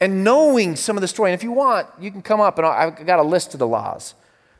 [0.00, 2.66] And knowing some of the story, and if you want, you can come up and
[2.66, 4.14] I've got a list of the laws.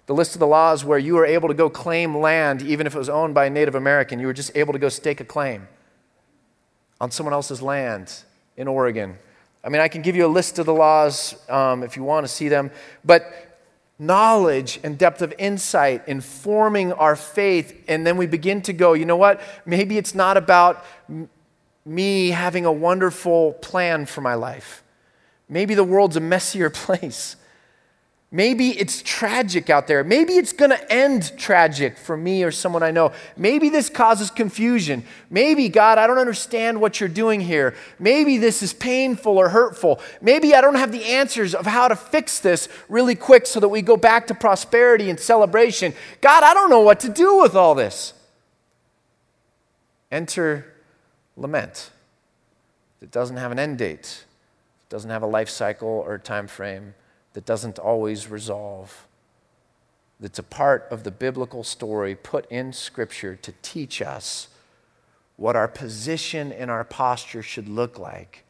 [0.06, 2.94] The list of the laws where you were able to go claim land, even if
[2.94, 5.24] it was owned by a Native American, you were just able to go stake a
[5.24, 5.68] claim
[7.00, 8.24] on someone else's land
[8.56, 9.18] in Oregon.
[9.62, 12.24] I mean, I can give you a list of the laws um, if you want
[12.24, 12.70] to see them,
[13.04, 13.48] but
[13.98, 17.84] knowledge and depth of insight informing our faith.
[17.88, 19.40] And then we begin to go, you know what?
[19.66, 20.84] Maybe it's not about
[21.88, 24.82] me having a wonderful plan for my life.
[25.48, 27.36] Maybe the world's a messier place.
[28.30, 30.04] Maybe it's tragic out there.
[30.04, 33.12] Maybe it's going to end tragic for me or someone I know.
[33.38, 35.02] Maybe this causes confusion.
[35.30, 37.74] Maybe, God, I don't understand what you're doing here.
[37.98, 39.98] Maybe this is painful or hurtful.
[40.20, 43.68] Maybe I don't have the answers of how to fix this really quick so that
[43.68, 45.94] we go back to prosperity and celebration.
[46.20, 48.12] God, I don't know what to do with all this.
[50.12, 50.66] Enter
[51.38, 51.90] lament.
[53.00, 54.24] It doesn't have an end date,
[54.82, 56.94] it doesn't have a life cycle or a time frame
[57.34, 59.06] that doesn't always resolve,
[60.20, 64.48] that's a part of the biblical story put in Scripture to teach us
[65.36, 68.44] what our position and our posture should look like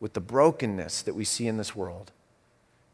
[0.00, 2.10] with the brokenness that we see in this world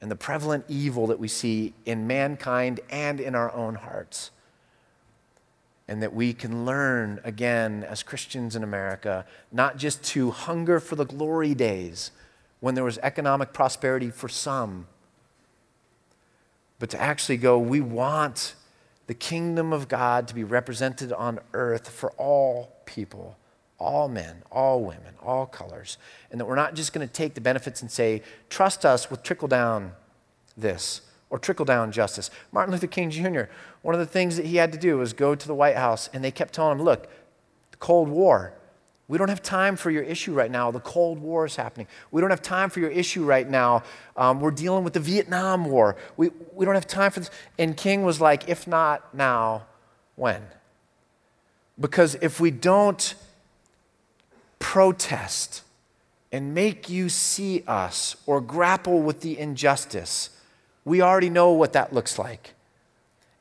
[0.01, 4.31] and the prevalent evil that we see in mankind and in our own hearts.
[5.89, 10.97] And that we can learn again as Christians in America not just to hunger for
[10.97, 12.11] the glory days
[12.61, 14.86] when there was economic prosperity for some
[16.78, 18.55] but to actually go, we want
[19.07, 23.36] the kingdom of God to be represented on earth for all people,
[23.78, 25.99] all men, all women, all colors.
[26.30, 29.22] And that we're not just going to take the benefits and say, trust us with
[29.22, 29.93] trickle down
[30.57, 32.30] this or trickle down justice.
[32.53, 33.43] Martin Luther King Jr.,
[33.83, 36.09] one of the things that he had to do was go to the White House
[36.12, 37.09] and they kept telling him, look,
[37.70, 38.55] the Cold War,
[39.09, 40.70] we don't have time for your issue right now.
[40.70, 41.87] The Cold War is happening.
[42.11, 43.83] We don't have time for your issue right now.
[44.16, 45.97] Um, we're dealing with the Vietnam War.
[46.18, 47.31] We, we don't have time for this.
[47.59, 49.64] And King was like, if not now,
[50.16, 50.43] when?
[51.81, 53.14] Because if we don't
[54.59, 55.62] protest
[56.31, 60.29] and make you see us or grapple with the injustice,
[60.85, 62.53] we already know what that looks like.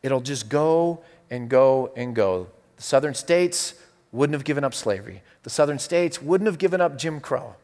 [0.03, 2.47] It'll just go and go and go.
[2.77, 3.73] The southern states
[4.11, 7.55] wouldn't have given up slavery, the southern states wouldn't have given up Jim Crow.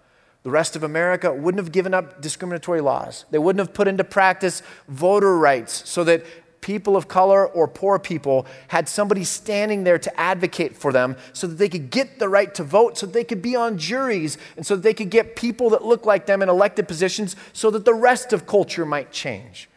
[0.43, 3.23] The rest of America wouldn't have given up discriminatory laws.
[3.31, 6.25] They wouldn't have put into practice voter rights so that
[6.59, 11.45] people of color or poor people had somebody standing there to advocate for them so
[11.45, 14.38] that they could get the right to vote, so that they could be on juries,
[14.57, 17.69] and so that they could get people that look like them in elected positions so
[17.69, 19.69] that the rest of culture might change.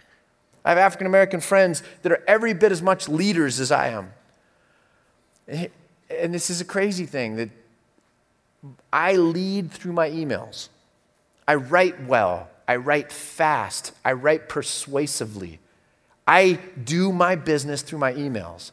[0.66, 4.12] I have African American friends that are every bit as much leaders as I am.
[5.46, 7.50] And this is a crazy thing that
[8.92, 10.68] I lead through my emails.
[11.46, 12.50] I write well.
[12.66, 13.92] I write fast.
[14.04, 15.60] I write persuasively.
[16.26, 18.72] I do my business through my emails.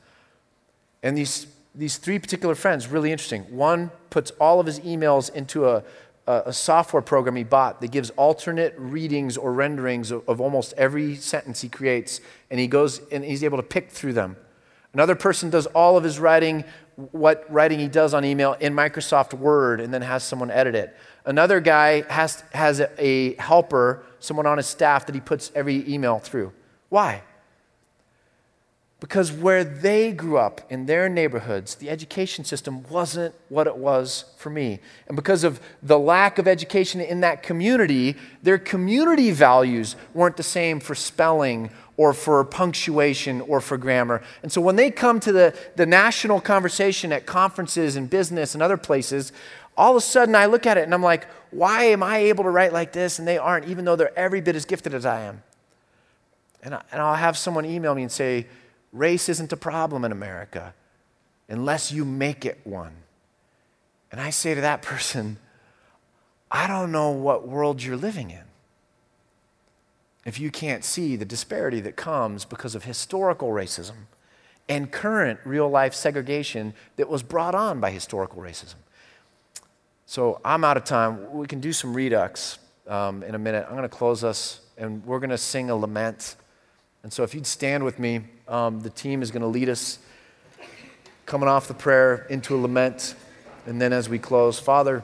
[1.03, 3.43] And these, these three particular friends, really interesting.
[3.55, 5.83] One puts all of his emails into a,
[6.27, 11.15] a, software program he bought that gives alternate readings or renderings of, of almost every
[11.15, 14.37] sentence he creates, and he goes and he's able to pick through them.
[14.93, 16.63] Another person does all of his writing,
[16.95, 20.95] what writing he does on email in Microsoft Word, and then has someone edit it.
[21.25, 26.19] Another guy has, has a helper, someone on his staff that he puts every email
[26.19, 26.53] through.
[26.89, 27.23] Why?
[29.03, 34.23] Because where they grew up in their neighborhoods, the education system wasn't what it was
[34.37, 34.79] for me.
[35.07, 40.41] And because of the lack of education in that community, their community values weren't the
[40.41, 44.23] same for spelling or for punctuation or for grammar.
[44.41, 48.63] And so when they come to the, the national conversation at conferences and business and
[48.63, 49.33] other places,
[49.75, 52.45] all of a sudden I look at it and I'm like, why am I able
[52.45, 55.05] to write like this and they aren't, even though they're every bit as gifted as
[55.05, 55.43] I am?
[56.63, 58.47] And, I, and I'll have someone email me and say,
[58.93, 60.73] Race isn't a problem in America
[61.49, 62.95] unless you make it one.
[64.11, 65.37] And I say to that person,
[66.51, 68.43] I don't know what world you're living in.
[70.23, 74.05] If you can't see the disparity that comes because of historical racism
[74.69, 78.75] and current real life segregation that was brought on by historical racism.
[80.05, 81.33] So I'm out of time.
[81.33, 83.65] We can do some redux um, in a minute.
[83.67, 86.35] I'm going to close us and we're going to sing a lament.
[87.03, 88.21] And so if you'd stand with me.
[88.47, 89.99] Um, the team is going to lead us
[91.25, 93.15] coming off the prayer into a lament.
[93.65, 95.03] And then as we close, Father,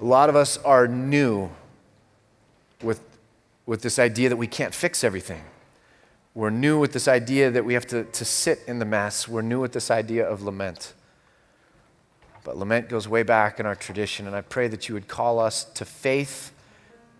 [0.00, 1.50] a lot of us are new
[2.80, 3.00] with,
[3.66, 5.42] with this idea that we can't fix everything.
[6.34, 9.28] We're new with this idea that we have to, to sit in the mess.
[9.28, 10.92] We're new with this idea of lament.
[12.44, 15.40] But lament goes way back in our tradition, and I pray that you would call
[15.40, 16.52] us to faith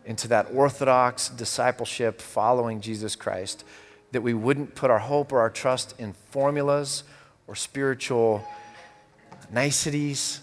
[0.04, 3.64] into that orthodox discipleship following Jesus Christ,
[4.12, 7.04] that we wouldn't put our hope or our trust in formulas
[7.46, 8.46] or spiritual
[9.50, 10.40] niceties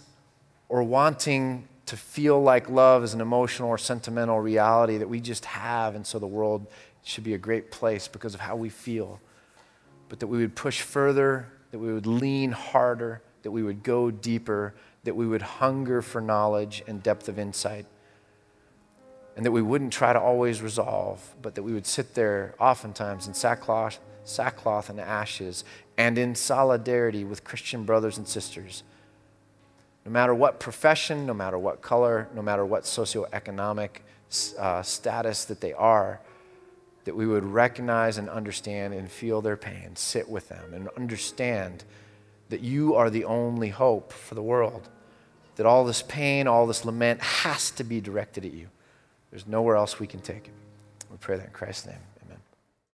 [0.68, 5.46] or wanting to feel like love is an emotional or sentimental reality that we just
[5.46, 6.66] have, and so the world
[7.04, 9.20] should be a great place because of how we feel.
[10.10, 14.12] But that we would push further, that we would lean harder, that we would go
[14.12, 14.74] deeper,
[15.04, 17.86] that we would hunger for knowledge and depth of insight
[19.36, 23.28] and that we wouldn't try to always resolve, but that we would sit there oftentimes
[23.28, 25.64] in sackcloth, sackcloth and ashes
[25.98, 28.84] and in solidarity with Christian brothers and sisters.
[30.06, 33.90] No matter what profession, no matter what color, no matter what socioeconomic
[34.60, 36.20] uh, status that they are,
[37.06, 41.84] that we would recognize and understand and feel their pain, sit with them, and understand
[42.52, 44.88] that you are the only hope for the world.
[45.56, 48.68] That all this pain, all this lament has to be directed at you.
[49.32, 50.54] There's nowhere else we can take it.
[51.10, 52.11] We pray that in Christ's name.